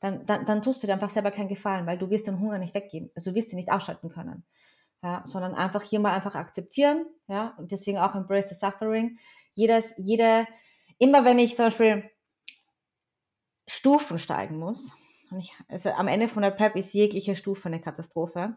[0.00, 2.58] dann, dann, dann tust du dir einfach selber keinen Gefallen, weil du wirst den Hunger
[2.58, 3.10] nicht weggeben.
[3.16, 4.44] Also du wirst ihn nicht ausschalten können
[5.02, 9.18] ja, sondern einfach hier mal einfach akzeptieren, ja, und deswegen auch embrace the suffering.
[9.54, 10.46] Jedes, jede,
[10.98, 12.10] immer wenn ich zum Beispiel
[13.66, 14.92] Stufen steigen muss,
[15.30, 18.56] und ich, also am Ende von der Prep ist jegliche Stufe eine Katastrophe,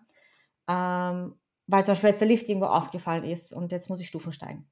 [0.68, 4.32] ähm, weil zum Beispiel jetzt der Lift irgendwo ausgefallen ist und jetzt muss ich Stufen
[4.32, 4.70] steigen.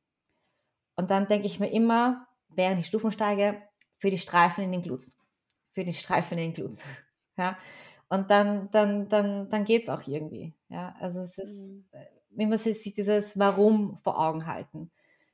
[0.96, 3.62] Und dann denke ich mir immer, während ich Stufen steige,
[3.98, 5.18] für die Streifen in den Glutes.
[5.72, 6.84] Für die Streifen in den Glutes.
[7.38, 7.58] Ja,
[8.10, 10.54] und dann, dann, dann, dann geht's auch irgendwie.
[10.68, 11.86] Ja, also es ist, mhm.
[11.92, 12.06] Äh,
[12.44, 14.92] immer sich dieses Warum vor Augen halten.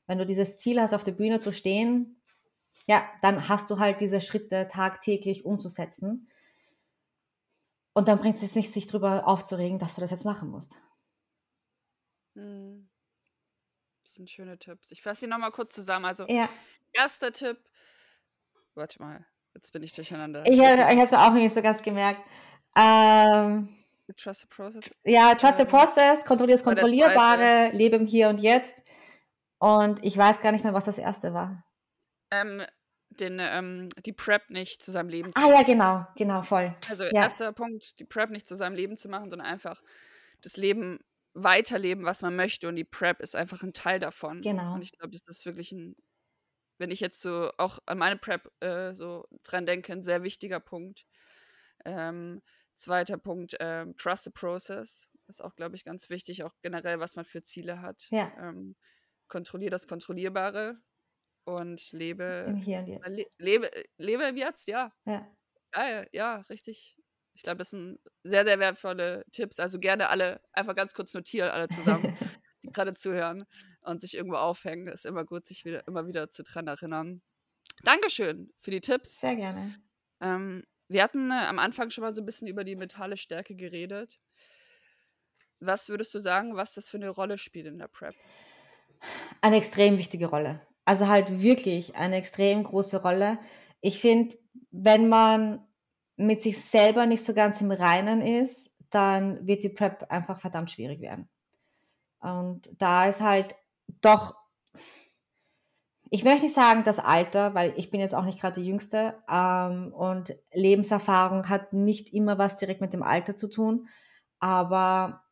[0.07, 2.21] Wenn du dieses Ziel hast, auf der Bühne zu stehen,
[2.87, 6.29] ja, dann hast du halt diese Schritte tagtäglich umzusetzen.
[7.93, 10.77] Und dann bringt es nicht, sich darüber aufzuregen, dass du das jetzt machen musst.
[12.33, 12.89] Mhm.
[14.03, 14.91] Das sind schöne Tipps.
[14.91, 16.05] Ich fasse sie nochmal kurz zusammen.
[16.05, 16.49] Also, ja.
[16.93, 17.57] erster Tipp.
[18.75, 20.45] Warte mal, jetzt bin ich durcheinander.
[20.45, 22.19] Ich, ich habe es auch nicht so ganz gemerkt.
[22.75, 23.69] Ähm,
[24.17, 24.93] Trust the Process.
[25.03, 28.75] Ja, Trust the ähm, Process, kontrolliert das Kontrollierbare, lebe im Hier und Jetzt.
[29.57, 31.65] Und ich weiß gar nicht mehr, was das erste war.
[32.31, 32.63] Ähm,
[33.09, 35.51] den, ähm, die Prep nicht zu seinem Leben zu machen.
[35.51, 36.75] Ah ja, genau, genau, voll.
[36.89, 37.11] Also ja.
[37.23, 39.81] erster Punkt, die Prep nicht zu seinem Leben zu machen, sondern einfach
[40.41, 40.99] das Leben
[41.33, 42.67] weiterleben, was man möchte.
[42.67, 44.41] Und die Prep ist einfach ein Teil davon.
[44.41, 44.73] Genau.
[44.73, 45.95] Und ich glaube, das ist wirklich ein,
[46.77, 50.59] wenn ich jetzt so auch an meine Prep äh, so dran denke, ein sehr wichtiger
[50.59, 51.05] Punkt.
[51.85, 52.41] Ähm,
[52.75, 55.07] Zweiter Punkt, ähm, Trust the Process.
[55.27, 58.07] Ist auch, glaube ich, ganz wichtig, auch generell, was man für Ziele hat.
[58.11, 58.31] Ja.
[58.37, 58.75] Ähm,
[59.27, 60.77] kontrolliere das Kontrollierbare
[61.45, 62.45] und lebe.
[62.47, 63.07] Im Hier und Jetzt.
[63.07, 64.91] Le lebe, lebe im Jetzt, ja.
[65.05, 65.27] Ja.
[65.71, 66.97] Geil, ja, richtig.
[67.33, 69.59] Ich glaube, das sind sehr, sehr wertvolle Tipps.
[69.59, 72.03] Also gerne alle einfach ganz kurz notieren, alle zusammen,
[72.63, 73.45] die gerade zuhören
[73.81, 74.87] und sich irgendwo aufhängen.
[74.87, 77.21] Ist immer gut, sich wieder, immer wieder zu dran erinnern.
[77.83, 79.19] Dankeschön für die Tipps.
[79.19, 79.75] Sehr gerne.
[80.21, 83.55] Ähm, wir hatten äh, am Anfang schon mal so ein bisschen über die mentale Stärke
[83.55, 84.19] geredet.
[85.59, 88.15] Was würdest du sagen, was das für eine Rolle spielt in der Prep?
[89.41, 90.61] Eine extrem wichtige Rolle.
[90.85, 93.39] Also halt wirklich eine extrem große Rolle.
[93.81, 94.37] Ich finde,
[94.71, 95.65] wenn man
[96.17, 100.71] mit sich selber nicht so ganz im Reinen ist, dann wird die Prep einfach verdammt
[100.71, 101.27] schwierig werden.
[102.19, 103.55] Und da ist halt
[104.01, 104.35] doch
[106.15, 109.21] ich möchte nicht sagen das Alter, weil ich bin jetzt auch nicht gerade die Jüngste
[109.29, 113.89] ähm, und Lebenserfahrung hat nicht immer was direkt mit dem Alter zu tun,
[114.39, 115.23] aber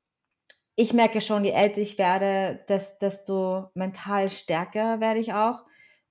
[0.76, 5.64] ich merke schon, je älter ich werde, desto mental stärker werde ich auch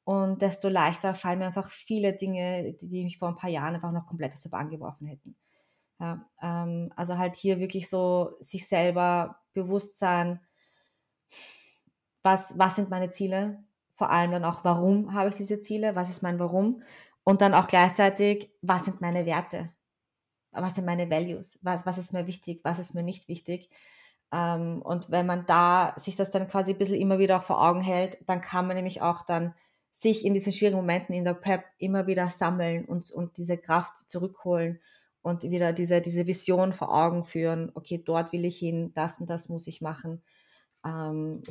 [0.04, 3.74] Und desto leichter fallen mir einfach viele Dinge, die, die mich vor ein paar Jahren
[3.74, 5.37] einfach noch komplett aus der Bahn geworfen hätten.
[6.00, 10.40] Ja, ähm, also halt hier wirklich so sich selber bewusst sein,
[12.22, 13.64] was, was sind meine Ziele,
[14.02, 16.82] vor allem dann auch, warum habe ich diese Ziele, was ist mein Warum?
[17.22, 19.70] Und dann auch gleichzeitig, was sind meine Werte,
[20.50, 23.70] was sind meine Values, was, was ist mir wichtig, was ist mir nicht wichtig.
[24.32, 27.62] Ähm, und wenn man da sich das dann quasi ein bisschen immer wieder auch vor
[27.62, 29.54] Augen hält, dann kann man nämlich auch dann
[29.92, 34.10] sich in diesen schwierigen Momenten in der Prep immer wieder sammeln und, und diese Kraft
[34.10, 34.80] zurückholen
[35.20, 39.30] und wieder diese, diese Vision vor Augen führen, okay, dort will ich hin, das und
[39.30, 40.24] das muss ich machen.
[40.84, 41.42] Ähm,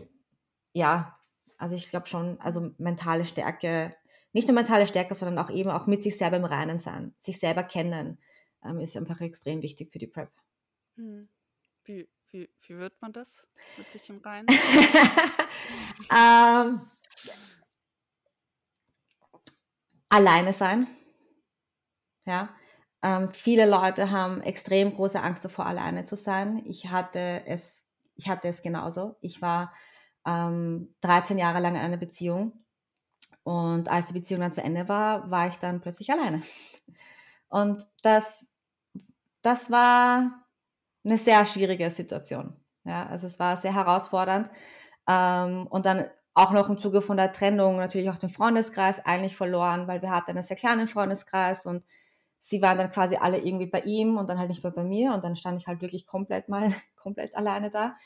[0.74, 1.18] ja,
[1.62, 3.96] also ich glaube schon, also mentale Stärke,
[4.34, 7.40] nicht nur mentale Stärke, sondern auch eben auch mit sich selber im Reinen sein, sich
[7.40, 8.18] selber kennen,
[8.66, 10.32] ähm, ist einfach extrem wichtig für die Prep.
[10.96, 11.30] Hm.
[11.84, 13.48] Wie, wie, wie wird man das
[13.78, 14.48] mit sich im Reinen?
[16.12, 16.90] ähm,
[20.10, 20.88] alleine sein.
[22.26, 22.56] Ja.
[23.04, 26.64] Ähm, viele Leute haben extrem große Angst davor, alleine zu sein.
[26.66, 29.16] Ich hatte es, ich hatte es genauso.
[29.22, 29.74] Ich war
[30.26, 32.54] ähm, 13 Jahre lang in einer Beziehung
[33.44, 36.42] und als die Beziehung dann zu Ende war, war ich dann plötzlich alleine.
[37.50, 38.54] Und das,
[39.42, 40.46] das war
[41.04, 42.56] eine sehr schwierige Situation.
[42.84, 44.50] Ja, also es war sehr herausfordernd.
[45.08, 49.36] Ähm, und dann auch noch im Zuge von der Trennung natürlich auch den Freundeskreis eigentlich
[49.36, 51.84] verloren, weil wir hatten einen sehr kleinen Freundeskreis und
[52.40, 55.14] sie waren dann quasi alle irgendwie bei ihm und dann halt nicht mehr bei mir
[55.14, 57.98] und dann stand ich halt wirklich komplett mal komplett alleine da.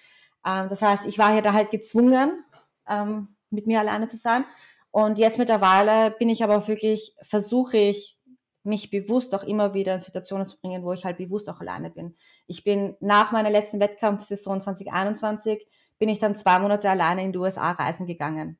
[0.45, 2.43] Ähm, das heißt, ich war ja da halt gezwungen,
[2.88, 4.45] ähm, mit mir alleine zu sein.
[4.91, 8.17] Und jetzt mittlerweile bin ich aber wirklich, versuche ich,
[8.63, 11.91] mich bewusst auch immer wieder in Situationen zu bringen, wo ich halt bewusst auch alleine
[11.91, 12.15] bin.
[12.47, 15.67] Ich bin nach meiner letzten Wettkampfsaison 2021
[15.99, 18.58] bin ich dann zwei Monate alleine in die USA reisen gegangen.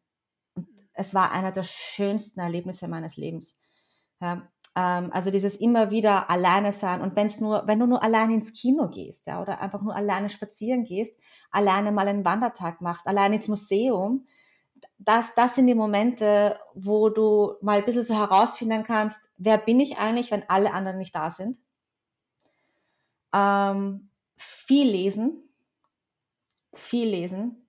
[0.54, 3.58] Und es war einer der schönsten Erlebnisse meines Lebens.
[4.22, 8.34] Ja, ähm, also dieses immer wieder alleine sein und wenn's nur, wenn du nur alleine
[8.34, 11.18] ins Kino gehst, ja, oder einfach nur alleine spazieren gehst,
[11.50, 14.28] alleine mal einen Wandertag machst, alleine ins Museum,
[14.98, 19.80] das, das sind die Momente, wo du mal ein bisschen so herausfinden kannst, wer bin
[19.80, 21.58] ich eigentlich, wenn alle anderen nicht da sind.
[23.34, 25.50] Ähm, viel lesen,
[26.74, 27.68] viel lesen.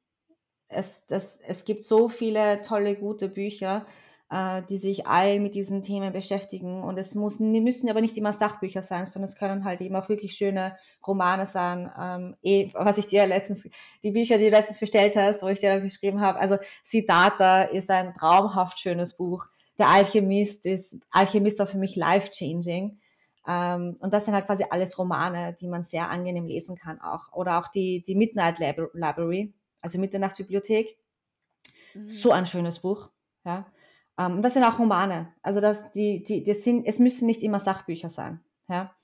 [0.68, 3.86] Es, das, es gibt so viele tolle, gute Bücher,
[4.30, 6.82] äh, die sich all mit diesen Themen beschäftigen.
[6.82, 10.08] Und es muss, müssen aber nicht immer Sachbücher sein, sondern es können halt eben auch
[10.08, 11.90] wirklich schöne Romane sein.
[11.98, 13.68] Ähm, eh, was ich dir letztens,
[14.02, 16.40] die Bücher, die du letztens bestellt hast, wo ich dir dann geschrieben habe.
[16.40, 19.46] Also Siddhartha ist ein traumhaft schönes Buch.
[19.78, 22.98] Der Alchemist ist, Alchemist war für mich life-changing.
[23.46, 27.32] Ähm, und das sind halt quasi alles Romane, die man sehr angenehm lesen kann auch.
[27.32, 30.98] Oder auch die, die Midnight Library, also Mitternachtsbibliothek.
[31.94, 32.08] Mhm.
[32.08, 33.10] So ein schönes Buch.
[33.44, 33.66] Ja.
[34.18, 35.32] Ähm, und das sind auch Romane.
[35.42, 38.40] Also das, die, die, das sind, es müssen nicht immer Sachbücher sein.
[38.68, 38.94] Ja.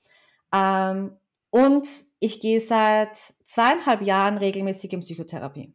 [0.53, 1.17] Ähm,
[1.51, 1.89] und
[2.21, 5.75] ich gehe seit zweieinhalb Jahren regelmäßig in Psychotherapie.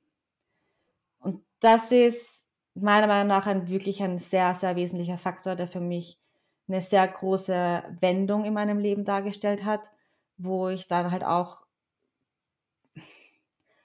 [1.19, 5.80] Und das ist meiner Meinung nach ein wirklich ein sehr, sehr wesentlicher Faktor, der für
[5.80, 6.19] mich
[6.67, 9.89] eine sehr große Wendung in meinem Leben dargestellt hat,
[10.38, 11.65] wo ich dann halt auch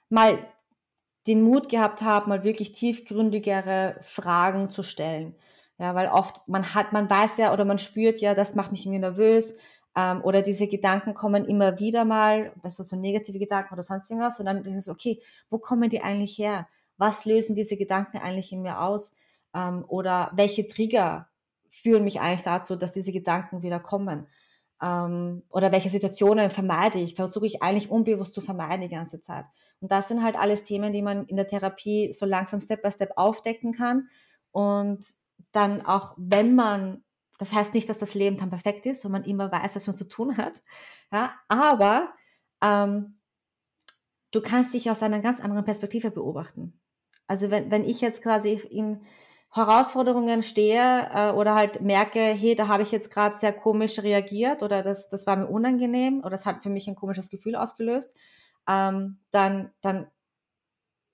[0.09, 0.37] mal
[1.27, 5.35] den Mut gehabt habe, mal wirklich tiefgründigere Fragen zu stellen.
[5.79, 8.85] Ja, weil oft man hat, man weiß ja oder man spürt ja, das macht mich
[8.85, 9.55] irgendwie nervös
[9.95, 14.09] ähm, oder diese Gedanken kommen immer wieder mal, was ist so negative Gedanken oder sonst
[14.09, 16.67] irgendwas und dann ich so, okay, wo kommen die eigentlich her?
[16.97, 19.15] Was lösen diese Gedanken eigentlich in mir aus?
[19.53, 21.29] Ähm, oder welche Trigger
[21.69, 24.27] führen mich eigentlich dazu, dass diese Gedanken wieder kommen?
[24.83, 27.15] Ähm, oder welche Situationen vermeide ich?
[27.15, 29.45] Versuche ich eigentlich unbewusst zu vermeiden die ganze Zeit?
[29.79, 32.91] Und das sind halt alles Themen, die man in der Therapie so langsam Step by
[32.91, 34.09] Step aufdecken kann.
[34.51, 35.07] Und
[35.53, 37.03] dann auch, wenn man,
[37.37, 39.95] das heißt nicht, dass das Leben dann perfekt ist und man immer weiß, was man
[39.95, 40.61] zu tun hat,
[41.11, 42.13] ja, aber
[42.61, 43.19] ähm,
[44.31, 46.79] du kannst dich aus einer ganz anderen Perspektive beobachten.
[47.27, 49.05] Also wenn, wenn ich jetzt quasi in
[49.53, 54.63] Herausforderungen stehe äh, oder halt merke, hey, da habe ich jetzt gerade sehr komisch reagiert
[54.63, 58.11] oder das, das war mir unangenehm oder das hat für mich ein komisches Gefühl ausgelöst,
[58.67, 60.07] ähm, dann, dann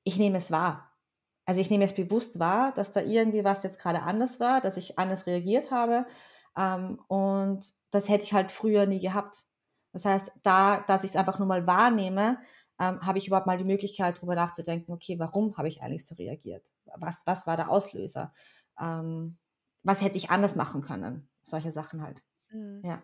[0.04, 0.94] ich nehme es wahr.
[1.46, 4.78] Also ich nehme es bewusst wahr, dass da irgendwie was jetzt gerade anders war, dass
[4.78, 6.06] ich anders reagiert habe
[6.58, 9.46] ähm, und das hätte ich halt früher nie gehabt.
[9.92, 12.38] Das heißt, da, dass ich es einfach nur mal wahrnehme,
[12.80, 16.16] ähm, habe ich überhaupt mal die Möglichkeit, darüber nachzudenken, okay, warum habe ich eigentlich so
[16.16, 16.72] reagiert?
[16.98, 18.34] Was, was war der Auslöser?
[18.80, 19.38] Ähm,
[19.84, 21.30] was hätte ich anders machen können?
[21.44, 22.24] Solche Sachen halt.
[22.52, 22.84] Mhm.
[22.84, 23.04] Ja.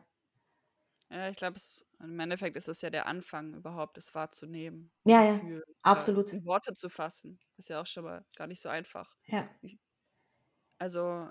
[1.10, 1.60] Ja, ich glaube,
[2.00, 4.92] im Endeffekt ist es ja der Anfang überhaupt, es wahrzunehmen.
[5.06, 5.40] Ja, ja,
[5.84, 6.32] absolut.
[6.32, 7.40] In Worte zu fassen.
[7.58, 9.16] Ist ja auch schon mal gar nicht so einfach.
[9.28, 9.50] Ja.
[10.80, 11.30] Also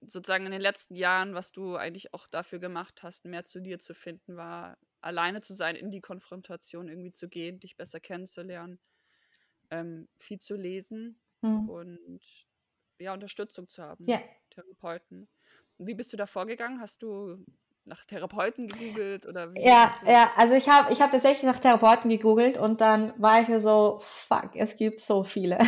[0.00, 3.78] sozusagen in den letzten Jahren, was du eigentlich auch dafür gemacht hast, mehr zu dir
[3.78, 8.78] zu finden, war alleine zu sein, in die Konfrontation irgendwie zu gehen, dich besser kennenzulernen,
[9.70, 11.68] ähm, viel zu lesen mhm.
[11.68, 12.20] und
[12.98, 14.20] ja, Unterstützung zu haben, ja.
[14.50, 15.28] Therapeuten.
[15.76, 16.80] Und wie bist du da vorgegangen?
[16.80, 17.44] Hast du
[17.86, 19.52] nach Therapeuten gegoogelt oder?
[19.58, 23.48] Ja, ja, also ich habe ich hab tatsächlich nach Therapeuten gegoogelt und dann war ich
[23.48, 25.58] mir so, fuck, es gibt so viele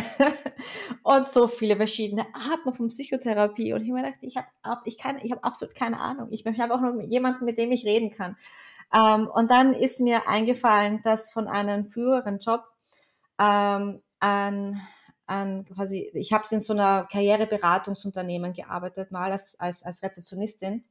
[1.03, 5.19] und so viele verschiedene Arten von Psychotherapie und ich mir dachte, ich habe ich kann,
[5.21, 6.29] ich habe absolut keine Ahnung.
[6.31, 8.35] Ich, ich habe auch noch jemanden, mit dem ich reden kann.
[8.93, 12.63] Ähm, und dann ist mir eingefallen, dass von einem früheren Job
[13.39, 14.81] ähm, an
[15.27, 20.85] an quasi, ich habe in so einer Karriereberatungsunternehmen gearbeitet, mal als, als, als Rezeptionistin.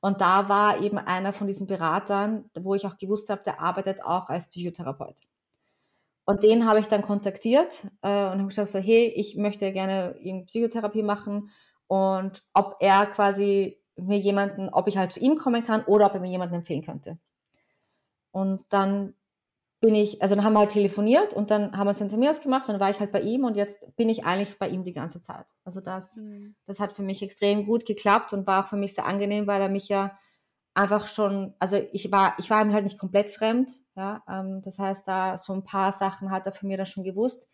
[0.00, 4.02] Und da war eben einer von diesen Beratern, wo ich auch gewusst habe, der arbeitet
[4.02, 5.16] auch als Psychotherapeut.
[6.24, 10.16] Und den habe ich dann kontaktiert äh, und habe gesagt so, hey, ich möchte gerne
[10.46, 11.50] Psychotherapie machen
[11.86, 16.14] und ob er quasi mir jemanden, ob ich halt zu ihm kommen kann oder ob
[16.14, 17.18] er mir jemanden empfehlen könnte.
[18.32, 19.14] Und dann
[19.84, 22.30] bin ich, also dann haben wir halt telefoniert und dann haben wir uns einen Termin
[22.30, 24.82] ausgemacht und dann war ich halt bei ihm und jetzt bin ich eigentlich bei ihm
[24.82, 25.44] die ganze Zeit.
[25.62, 26.54] Also das, mhm.
[26.64, 29.68] das hat für mich extrem gut geklappt und war für mich sehr angenehm, weil er
[29.68, 30.18] mich ja
[30.72, 34.78] einfach schon, also ich war, ich war ihm halt nicht komplett fremd, ja, ähm, das
[34.78, 37.48] heißt, da so ein paar Sachen hat er für mir dann schon gewusst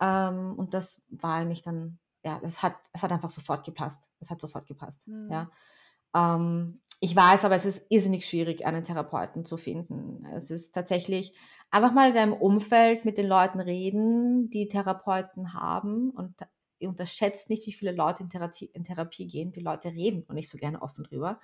[0.00, 4.30] ähm, und das war eigentlich dann, ja, das hat, es hat einfach sofort gepasst, es
[4.30, 5.30] hat sofort gepasst, mhm.
[5.30, 5.50] ja.
[6.14, 10.26] Ähm, ich weiß aber, es ist irrsinnig schwierig, einen Therapeuten zu finden.
[10.34, 11.34] Es ist tatsächlich
[11.70, 16.34] einfach mal in deinem Umfeld mit den Leuten reden, die Therapeuten haben und
[16.78, 19.50] ihr unterschätzt nicht, wie viele Leute in Therapie, in Therapie gehen.
[19.52, 21.40] Die Leute reden und nicht so gerne offen drüber.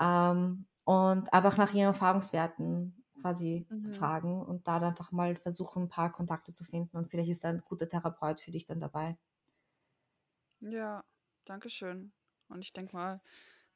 [0.00, 3.92] Ähm, und einfach nach ihren Erfahrungswerten quasi mhm.
[3.92, 7.44] fragen und da dann einfach mal versuchen, ein paar Kontakte zu finden und vielleicht ist
[7.44, 9.16] ein guter Therapeut für dich dann dabei.
[10.60, 11.04] Ja,
[11.44, 12.12] danke schön.
[12.48, 13.20] Und ich denke mal,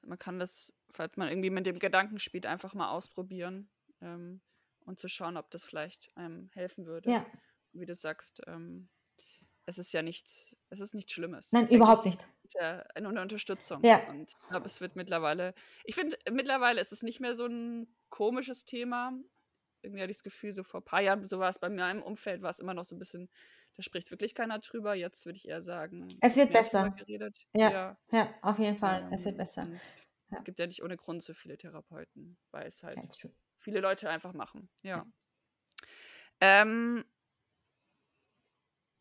[0.03, 3.70] man kann das, falls man irgendwie mit dem Gedanken spielt, einfach mal ausprobieren
[4.01, 4.41] ähm,
[4.85, 7.11] und zu schauen, ob das vielleicht einem helfen würde.
[7.11, 7.26] Ja.
[7.72, 8.89] Wie du sagst, ähm,
[9.66, 11.53] es ist ja nichts, es ist nichts Schlimmes.
[11.53, 12.20] Nein, überhaupt nicht.
[12.43, 13.82] Es ist ja eine Unterstützung.
[13.82, 13.99] Ja.
[14.11, 15.55] Und ich glaube, es wird mittlerweile,
[15.85, 19.12] ich finde, mittlerweile ist es nicht mehr so ein komisches Thema.
[19.82, 21.91] Irgendwie hatte ich das Gefühl, so vor ein paar Jahren, so war es bei mir
[21.91, 23.30] im Umfeld, war es immer noch so ein bisschen
[23.77, 24.95] da spricht wirklich keiner drüber.
[24.95, 26.95] Jetzt würde ich eher sagen, es wird besser.
[27.55, 29.03] Ja, ja, ja, auf jeden Fall.
[29.03, 29.66] Ähm, es wird besser.
[30.31, 30.39] Ja.
[30.39, 32.99] Es gibt ja nicht ohne Grund so viele Therapeuten, weil es halt
[33.57, 34.68] viele Leute einfach machen.
[34.83, 35.07] Ja.
[36.41, 37.05] Ähm,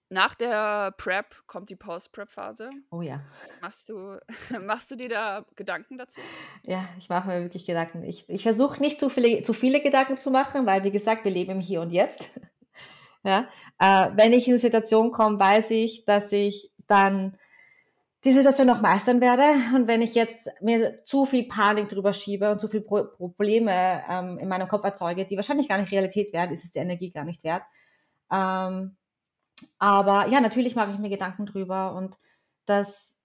[0.09, 2.69] nach der Prep kommt die Post-Prep-Phase.
[2.91, 3.25] Oh ja.
[3.61, 4.19] Machst du,
[4.61, 6.21] machst du dir da Gedanken dazu?
[6.61, 8.03] Ja, ich mache mir wirklich Gedanken.
[8.03, 11.31] Ich, ich versuche nicht zu viele, zu viele Gedanken zu machen, weil, wie gesagt, wir
[11.31, 12.29] leben im Hier und Jetzt.
[13.23, 13.47] Ja?
[13.79, 17.37] Äh, wenn ich in eine Situation komme, weiß ich, dass ich dann
[18.23, 19.43] die Situation noch meistern werde.
[19.75, 24.03] Und wenn ich jetzt mir zu viel Panik drüber schiebe und zu viel Pro Probleme
[24.09, 27.11] ähm, in meinem Kopf erzeuge, die wahrscheinlich gar nicht Realität werden, ist es die Energie
[27.11, 27.63] gar nicht wert.
[28.31, 28.95] Ähm,
[29.79, 32.17] aber ja, natürlich mache ich mir Gedanken drüber und
[32.65, 33.19] das,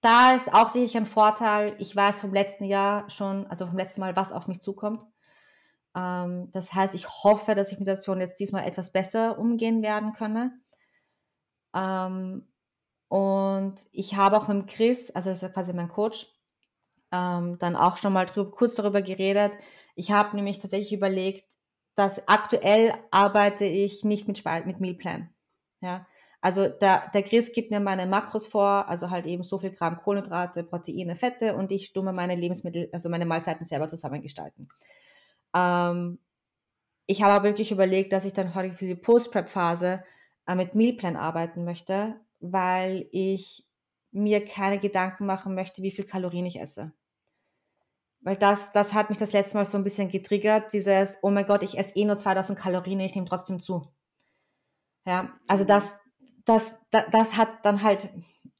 [0.00, 1.76] da ist auch sicherlich ein Vorteil.
[1.78, 5.00] Ich weiß vom letzten Jahr schon, also vom letzten Mal, was auf mich zukommt.
[5.96, 9.82] Ähm, das heißt, ich hoffe, dass ich mit der Situation jetzt diesmal etwas besser umgehen
[9.82, 10.58] werden könne.
[11.74, 12.48] Ähm,
[13.08, 16.26] und ich habe auch mit Chris, also das ist quasi mein Coach,
[17.12, 19.52] ähm, dann auch schon mal drüber, kurz darüber geredet.
[19.94, 21.44] Ich habe nämlich tatsächlich überlegt,
[21.94, 25.28] dass aktuell arbeite ich nicht mit, mit Mealplan.
[25.80, 26.06] Ja,
[26.40, 29.98] also der, der Chris gibt mir meine Makros vor, also halt eben so viel Gramm
[29.98, 34.68] Kohlenhydrate, Proteine, Fette und ich stumme meine Lebensmittel, also meine Mahlzeiten selber zusammengestalten.
[35.54, 36.18] Ähm,
[37.06, 40.04] ich habe aber wirklich überlegt, dass ich dann heute für die Post-Prep-Phase
[40.46, 43.66] äh, mit Mealplan arbeiten möchte, weil ich
[44.12, 46.92] mir keine Gedanken machen möchte, wie viel Kalorien ich esse.
[48.20, 51.46] Weil das, das hat mich das letzte Mal so ein bisschen getriggert, dieses, oh mein
[51.46, 53.88] Gott, ich esse eh nur 2000 Kalorien, ich nehme trotzdem zu.
[55.04, 55.98] Ja, also das,
[56.44, 58.08] das, das, das hat dann halt,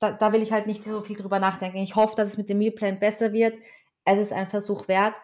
[0.00, 1.78] da, da will ich halt nicht so viel drüber nachdenken.
[1.78, 3.56] Ich hoffe, dass es mit dem Mealplan besser wird.
[4.04, 5.14] Es ist ein Versuch wert.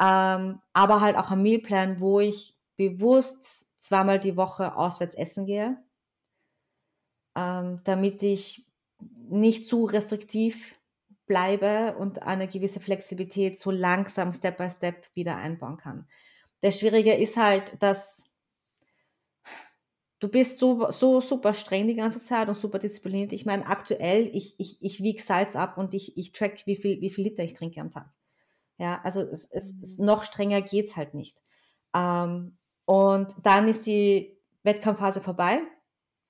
[0.00, 5.82] Ähm, aber halt auch ein Mealplan, wo ich bewusst zweimal die Woche auswärts essen gehe,
[7.36, 8.66] ähm, damit ich
[9.28, 10.76] nicht zu restriktiv
[11.26, 16.08] bleibe und eine gewisse Flexibilität so langsam Step by Step wieder einbauen kann.
[16.62, 18.24] Der Schwierige ist halt, dass
[20.18, 23.32] du bist so, so super streng die ganze Zeit und super diszipliniert.
[23.32, 27.00] Ich meine, aktuell, ich, ich, ich wiege Salz ab und ich, ich track, wie viel,
[27.00, 28.12] wie viel Liter ich trinke am Tag.
[28.80, 30.06] Ja, also es, es, es mhm.
[30.06, 31.36] noch strenger geht's halt nicht.
[31.94, 32.56] Ähm,
[32.86, 35.60] und dann ist die Wettkampfphase vorbei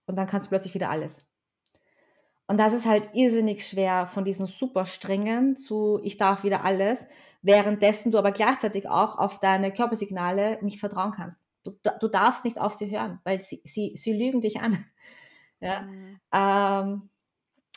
[0.07, 1.25] und dann kannst du plötzlich wieder alles.
[2.49, 7.07] Und das ist halt irrsinnig schwer von diesen super strengen zu ich darf wieder alles,
[7.41, 11.45] währenddessen du aber gleichzeitig auch auf deine Körpersignale nicht vertrauen kannst.
[11.63, 11.71] Du,
[12.01, 14.85] du darfst nicht auf sie hören, weil sie, sie, sie lügen dich an.
[15.63, 15.83] Ja?
[15.83, 16.21] Mhm.
[16.33, 17.11] Ähm,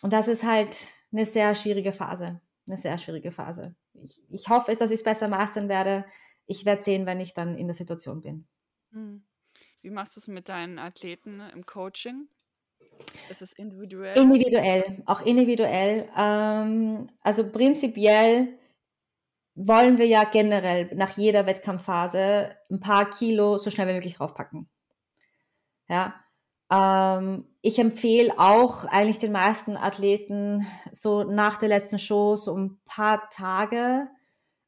[0.03, 0.77] und das ist halt
[1.11, 2.39] eine sehr schwierige Phase.
[2.67, 3.75] Eine sehr schwierige Phase.
[3.93, 6.05] Ich, ich hoffe, dass ich es besser mastern werde.
[6.45, 8.47] Ich werde sehen, wenn ich dann in der Situation bin.
[8.91, 9.23] Mhm.
[9.81, 12.29] Wie machst du es mit deinen Athleten im Coaching?
[13.29, 14.17] Ist es individuell?
[14.17, 16.09] Individuell, auch individuell.
[16.17, 18.57] Ähm, also prinzipiell
[19.55, 24.69] wollen wir ja generell nach jeder Wettkampfphase ein paar Kilo so schnell wie möglich draufpacken.
[25.89, 26.22] Ja.
[26.73, 32.79] Ähm, ich empfehle auch eigentlich den meisten Athleten so nach der letzten Show so ein
[32.85, 34.09] paar Tage,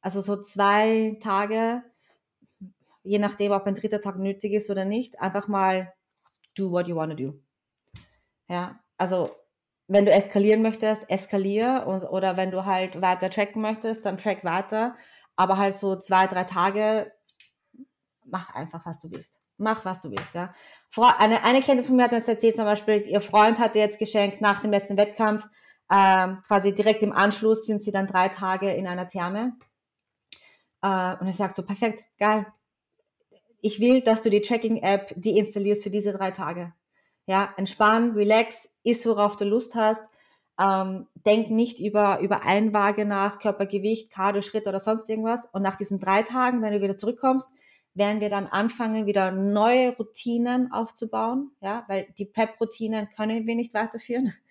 [0.00, 1.82] also so zwei Tage,
[3.02, 5.92] je nachdem, ob ein dritter Tag nötig ist oder nicht, einfach mal
[6.56, 7.40] do what you want to do.
[8.48, 9.30] Ja, also
[9.88, 14.44] wenn du eskalieren möchtest, eskalier und, oder wenn du halt weiter tracken möchtest, dann track
[14.44, 14.96] weiter.
[15.36, 17.12] Aber halt so zwei, drei Tage,
[18.24, 19.40] mach einfach, was du willst.
[19.58, 20.52] Mach, was du willst, ja.
[20.96, 23.98] Eine, eine Klientin von mir hat uns erzählt, zum Beispiel, ihr Freund hat ihr jetzt
[23.98, 25.46] geschenkt nach dem letzten Wettkampf,
[25.90, 29.56] ähm, quasi direkt im Anschluss sind sie dann drei Tage in einer Therme.
[30.82, 32.46] Äh, und ich sag so, perfekt, geil.
[33.62, 36.72] Ich will, dass du die Tracking-App deinstallierst für diese drei Tage.
[37.26, 40.02] Ja, entspann, relax, iss, worauf du Lust hast.
[40.58, 45.46] Ähm, denk nicht über, über Einwaage nach, Körpergewicht, Cardio, Schritt oder sonst irgendwas.
[45.52, 47.50] Und nach diesen drei Tagen, wenn du wieder zurückkommst,
[47.96, 51.52] werden wir dann anfangen, wieder neue Routinen aufzubauen.
[51.60, 54.32] Ja, weil die Prep-Routinen können wir nicht weiterführen.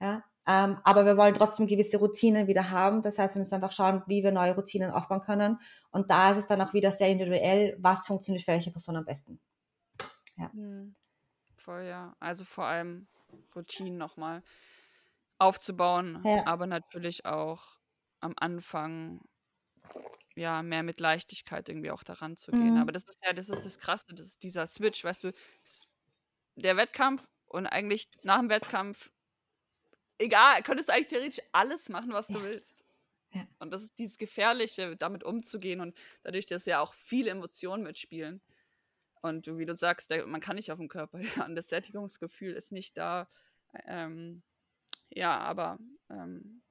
[0.00, 3.00] Ja, ähm, aber wir wollen trotzdem gewisse Routinen wieder haben.
[3.00, 5.60] Das heißt, wir müssen einfach schauen, wie wir neue Routinen aufbauen können.
[5.92, 9.04] Und da ist es dann auch wieder sehr individuell, was funktioniert für welche Person am
[9.06, 9.40] besten.
[10.36, 10.50] Ja.
[10.52, 10.94] Mhm
[11.64, 12.14] voll, ja.
[12.20, 13.06] Also vor allem
[13.56, 14.42] Routinen nochmal
[15.38, 16.46] aufzubauen, ja.
[16.46, 17.78] aber natürlich auch
[18.20, 19.20] am Anfang
[20.36, 22.74] ja mehr mit Leichtigkeit irgendwie auch daran zu gehen.
[22.74, 22.80] Mhm.
[22.80, 25.32] Aber das ist ja, das ist das Krasse, das ist dieser Switch, weißt du,
[26.56, 29.10] der Wettkampf und eigentlich nach dem Wettkampf,
[30.18, 32.36] egal, könntest du eigentlich theoretisch alles machen, was ja.
[32.36, 32.84] du willst.
[33.32, 33.46] Ja.
[33.58, 38.40] Und das ist dieses Gefährliche, damit umzugehen und dadurch, dass ja auch viele Emotionen mitspielen.
[39.22, 41.56] Und wie du sagst, der, man kann nicht auf den Körper hören.
[41.56, 43.28] Das Sättigungsgefühl ist nicht da.
[43.86, 44.42] Ähm,
[45.10, 45.78] ja, aber
[46.10, 46.62] ähm,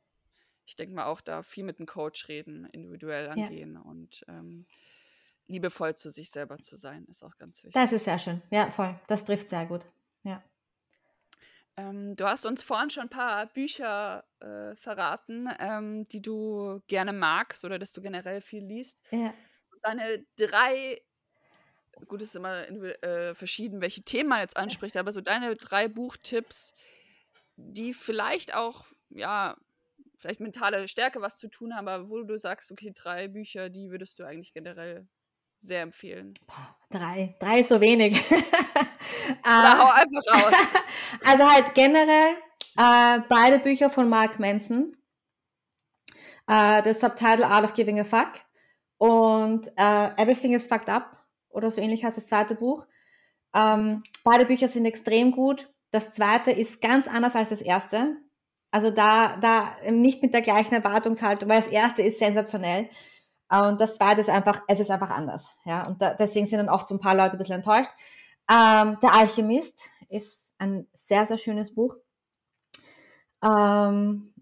[0.66, 3.82] ich denke mal auch da viel mit dem Coach reden, individuell angehen ja.
[3.82, 4.66] und ähm,
[5.48, 7.74] liebevoll zu sich selber zu sein, ist auch ganz wichtig.
[7.74, 8.42] Das ist sehr schön.
[8.50, 9.00] Ja, voll.
[9.08, 9.86] Das trifft sehr gut.
[10.24, 10.44] Ja.
[11.76, 17.14] Ähm, du hast uns vorhin schon ein paar Bücher äh, verraten, ähm, die du gerne
[17.14, 19.02] magst oder dass du generell viel liest.
[19.12, 19.34] Ja.
[19.82, 21.02] Deine drei
[22.08, 22.68] gut, es ist immer
[23.04, 26.74] äh, verschieden, welche Themen man jetzt anspricht, aber so deine drei Buchtipps,
[27.56, 29.58] die vielleicht auch, ja,
[30.24, 33.92] vielleicht mentale Stärke was zu tun haben, aber wo du sagst, okay, drei Bücher, die
[33.92, 35.06] würdest du eigentlich generell
[35.60, 36.34] sehr empfehlen.
[36.90, 38.14] Drei, drei ist so wenig.
[39.46, 40.54] Oder hau einfach raus.
[41.26, 42.36] also halt generell
[42.78, 44.96] äh, beide Bücher von Mark Manson.
[46.48, 48.32] Äh, das Subtitle Art of Giving a Fuck
[48.98, 51.18] und äh, Everything is Fucked Up
[51.50, 52.88] oder so ähnlich heißt das zweite Buch.
[53.54, 55.70] Ähm, beide Bücher sind extrem gut.
[55.92, 58.18] Das zweite ist ganz anders als das erste.
[58.74, 62.90] Also da, da nicht mit der gleichen Erwartungshaltung, weil das erste ist sensationell.
[63.48, 65.52] Und das zweite ist einfach, es ist einfach anders.
[65.64, 67.92] Ja, und da, deswegen sind dann oft so ein paar Leute ein bisschen enttäuscht.
[68.50, 71.98] Ähm, der Alchemist ist ein sehr, sehr schönes Buch.
[73.44, 74.34] Ähm,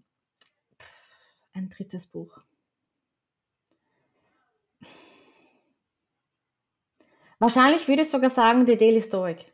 [1.52, 2.38] ein drittes Buch.
[7.38, 9.52] Wahrscheinlich würde ich sogar sagen, The Daily Stoic.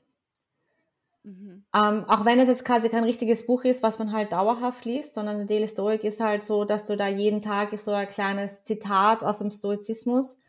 [1.24, 1.57] Mhm.
[1.74, 5.14] Ähm, auch wenn es jetzt quasi kein richtiges Buch ist, was man halt dauerhaft liest,
[5.14, 9.22] sondern Daily Stoic ist halt so, dass du da jeden Tag so ein kleines Zitat
[9.22, 10.40] aus dem Stoizismus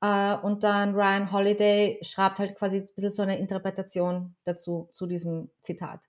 [0.00, 5.06] äh, und dann Ryan Holiday schreibt halt quasi ein bisschen so eine Interpretation dazu, zu
[5.06, 6.00] diesem Zitat.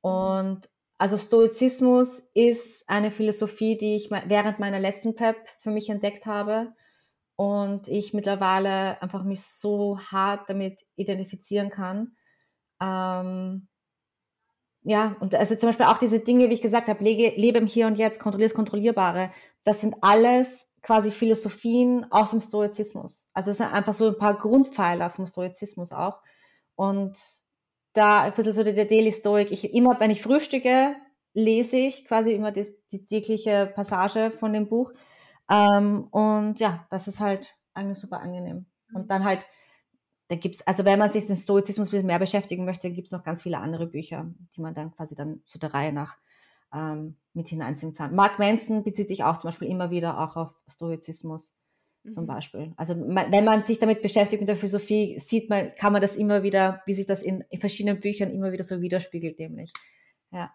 [0.00, 6.24] Und also Stoizismus ist eine Philosophie, die ich während meiner letzten Prep für mich entdeckt
[6.26, 6.72] habe
[7.36, 12.16] und ich mittlerweile einfach mich so hart damit identifizieren kann.
[12.80, 13.68] Ähm,
[14.88, 17.66] ja, und also zum Beispiel auch diese Dinge, wie ich gesagt habe, lege, lebe im
[17.66, 19.30] Hier und Jetzt, kontrolliere das Kontrollierbare.
[19.64, 23.28] Das sind alles quasi Philosophien aus dem Stoizismus.
[23.34, 26.20] Also es sind einfach so ein paar Grundpfeiler vom Stoizismus auch.
[26.74, 27.18] Und
[27.92, 30.96] da ein bisschen so der Daily Stoic, ich immer, wenn ich frühstücke,
[31.34, 34.92] lese ich quasi immer die, die tägliche Passage von dem Buch
[35.50, 38.66] ähm, und ja, das ist halt eigentlich super angenehm.
[38.92, 39.08] Und mhm.
[39.08, 39.40] dann halt,
[40.28, 43.24] da gibt's, also wenn man sich den Stoizismus ein bisschen mehr beschäftigen möchte, gibt's noch
[43.24, 46.16] ganz viele andere Bücher, die man dann quasi dann zu der Reihe nach
[46.72, 48.14] ähm, mit hineinziehen kann.
[48.14, 51.58] Mark Manson bezieht sich auch zum Beispiel immer wieder auch auf Stoizismus
[52.10, 52.28] zum mhm.
[52.28, 52.72] Beispiel.
[52.76, 56.42] Also wenn man sich damit beschäftigt mit der Philosophie, sieht man, kann man das immer
[56.42, 59.72] wieder, wie sich das in, in verschiedenen Büchern immer wieder so widerspiegelt, nämlich.
[60.30, 60.54] Ja.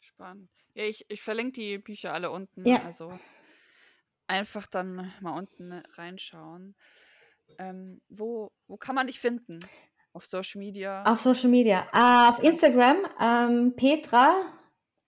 [0.00, 0.50] Spannend.
[0.74, 2.66] Ja, ich, ich verlinke die Bücher alle unten.
[2.66, 2.82] Ja.
[2.84, 3.18] Also
[4.26, 6.74] einfach dann mal unten reinschauen.
[7.58, 9.58] Ähm, wo, wo kann man dich finden?
[10.12, 11.02] Auf Social Media?
[11.04, 11.86] Auf Social Media.
[11.94, 14.34] Uh, auf Instagram ähm, Petra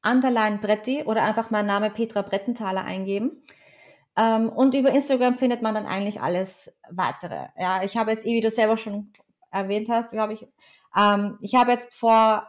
[0.03, 3.43] Underline Bretti oder einfach mein Name Petra Brettenthaler eingeben.
[4.17, 7.49] Ähm, und über Instagram findet man dann eigentlich alles weitere.
[7.57, 9.13] Ja, ich habe jetzt, wie du selber schon
[9.51, 10.47] erwähnt hast, glaube ich,
[10.97, 12.47] ähm, ich habe jetzt vor,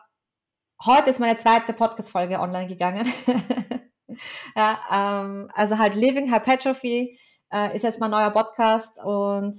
[0.84, 3.12] heute ist meine zweite Podcast-Folge online gegangen.
[4.56, 7.20] ja, ähm, also halt Living Hypertrophy
[7.52, 9.58] äh, ist jetzt mein neuer Podcast und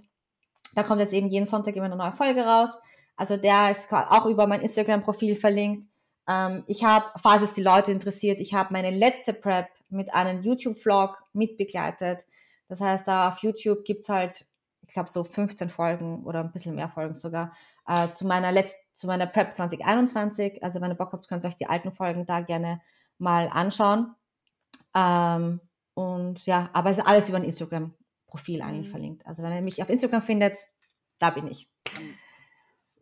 [0.75, 2.71] da kommt jetzt eben jeden Sonntag immer eine neue Folge raus.
[3.17, 5.87] Also der ist auch über mein Instagram-Profil verlinkt.
[6.27, 10.43] Ähm, ich habe, falls es die Leute interessiert, ich habe meine letzte Prep mit einem
[10.43, 12.25] YouTube-Vlog mitbegleitet.
[12.69, 14.47] Das heißt, da auf YouTube gibt's halt,
[14.87, 17.53] ich glaube, so 15 Folgen oder ein bisschen mehr Folgen sogar
[17.87, 20.63] äh, zu meiner letzten, zu meiner Prep 2021.
[20.63, 22.81] Also wenn ihr Bock habt, könnt ihr euch die alten Folgen da gerne
[23.19, 24.15] mal anschauen.
[24.95, 25.61] Ähm,
[25.95, 27.45] und ja, aber es ist alles über ein
[28.31, 28.91] Instagram-Profil eigentlich mhm.
[28.91, 29.27] verlinkt.
[29.27, 30.59] Also wenn ihr mich auf Instagram findet,
[31.19, 31.69] da bin ich.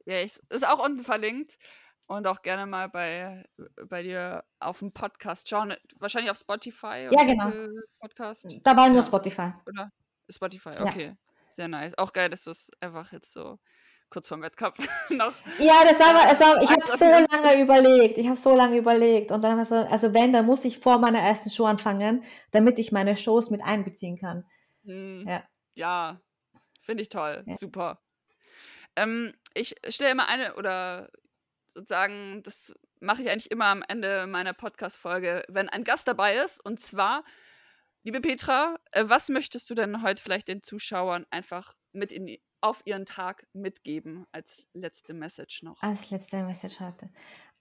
[0.07, 1.57] Ja, ich, ist auch unten verlinkt.
[2.11, 3.45] Und auch gerne mal bei,
[3.87, 5.75] bei dir auf dem Podcast schauen.
[5.99, 7.53] Wahrscheinlich auf Spotify oder ja, genau.
[8.01, 8.47] Podcast.
[8.63, 9.03] Da war nur ja.
[9.03, 9.53] Spotify.
[9.67, 9.93] Oder?
[10.31, 11.05] Spotify, okay.
[11.09, 11.17] Ja.
[11.51, 11.99] Sehr nice.
[11.99, 13.59] Auch geil, dass du es einfach jetzt so
[14.09, 14.79] kurz vorm Wettkampf
[15.11, 15.35] noch.
[15.59, 18.17] Ja, das war, war ich habe so lange überlegt.
[18.17, 19.31] Ich habe so lange überlegt.
[19.31, 22.25] Und dann haben wir so, also wenn, dann muss ich vor meiner ersten Show anfangen,
[22.53, 24.47] damit ich meine Shows mit einbeziehen kann.
[24.89, 25.29] Hm.
[25.29, 25.45] Ja.
[25.75, 26.21] Ja,
[26.83, 27.45] finde ich toll.
[27.47, 27.57] Ja.
[27.57, 28.03] Super.
[28.97, 31.11] Ähm, ich stelle immer eine oder
[31.75, 36.65] sozusagen, das mache ich eigentlich immer am Ende meiner Podcast-Folge, wenn ein Gast dabei ist.
[36.65, 37.23] Und zwar,
[38.03, 42.83] liebe Petra, äh, was möchtest du denn heute vielleicht den Zuschauern einfach mit in auf
[42.87, 45.81] ihren Tag mitgeben als letzte Message noch?
[45.81, 47.09] Als letzte Message heute.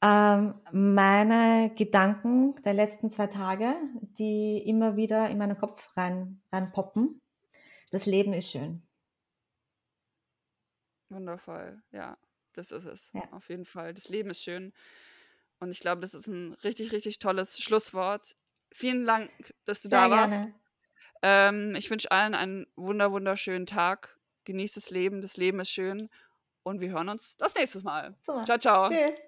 [0.02, 7.22] Ähm, meine Gedanken der letzten zwei Tage, die immer wieder in meinen Kopf rein, reinpoppen.
[7.92, 8.88] Das Leben ist schön.
[11.10, 12.18] Wundervoll, ja.
[12.54, 13.12] Das ist es.
[13.14, 13.22] Ja.
[13.32, 13.94] Auf jeden Fall.
[13.94, 14.74] Das Leben ist schön.
[15.60, 18.36] Und ich glaube, das ist ein richtig, richtig tolles Schlusswort.
[18.72, 19.32] Vielen Dank,
[19.66, 20.48] dass du Sehr da warst.
[21.22, 24.20] Ähm, ich wünsche allen einen wunder, wunderschönen Tag.
[24.46, 25.22] Genießt das Leben.
[25.22, 26.10] Das Leben ist schön.
[26.64, 28.16] Und wir hören uns das nächste Mal.
[28.22, 28.44] So.
[28.44, 28.90] Ciao, ciao.
[28.90, 29.27] Tschüss.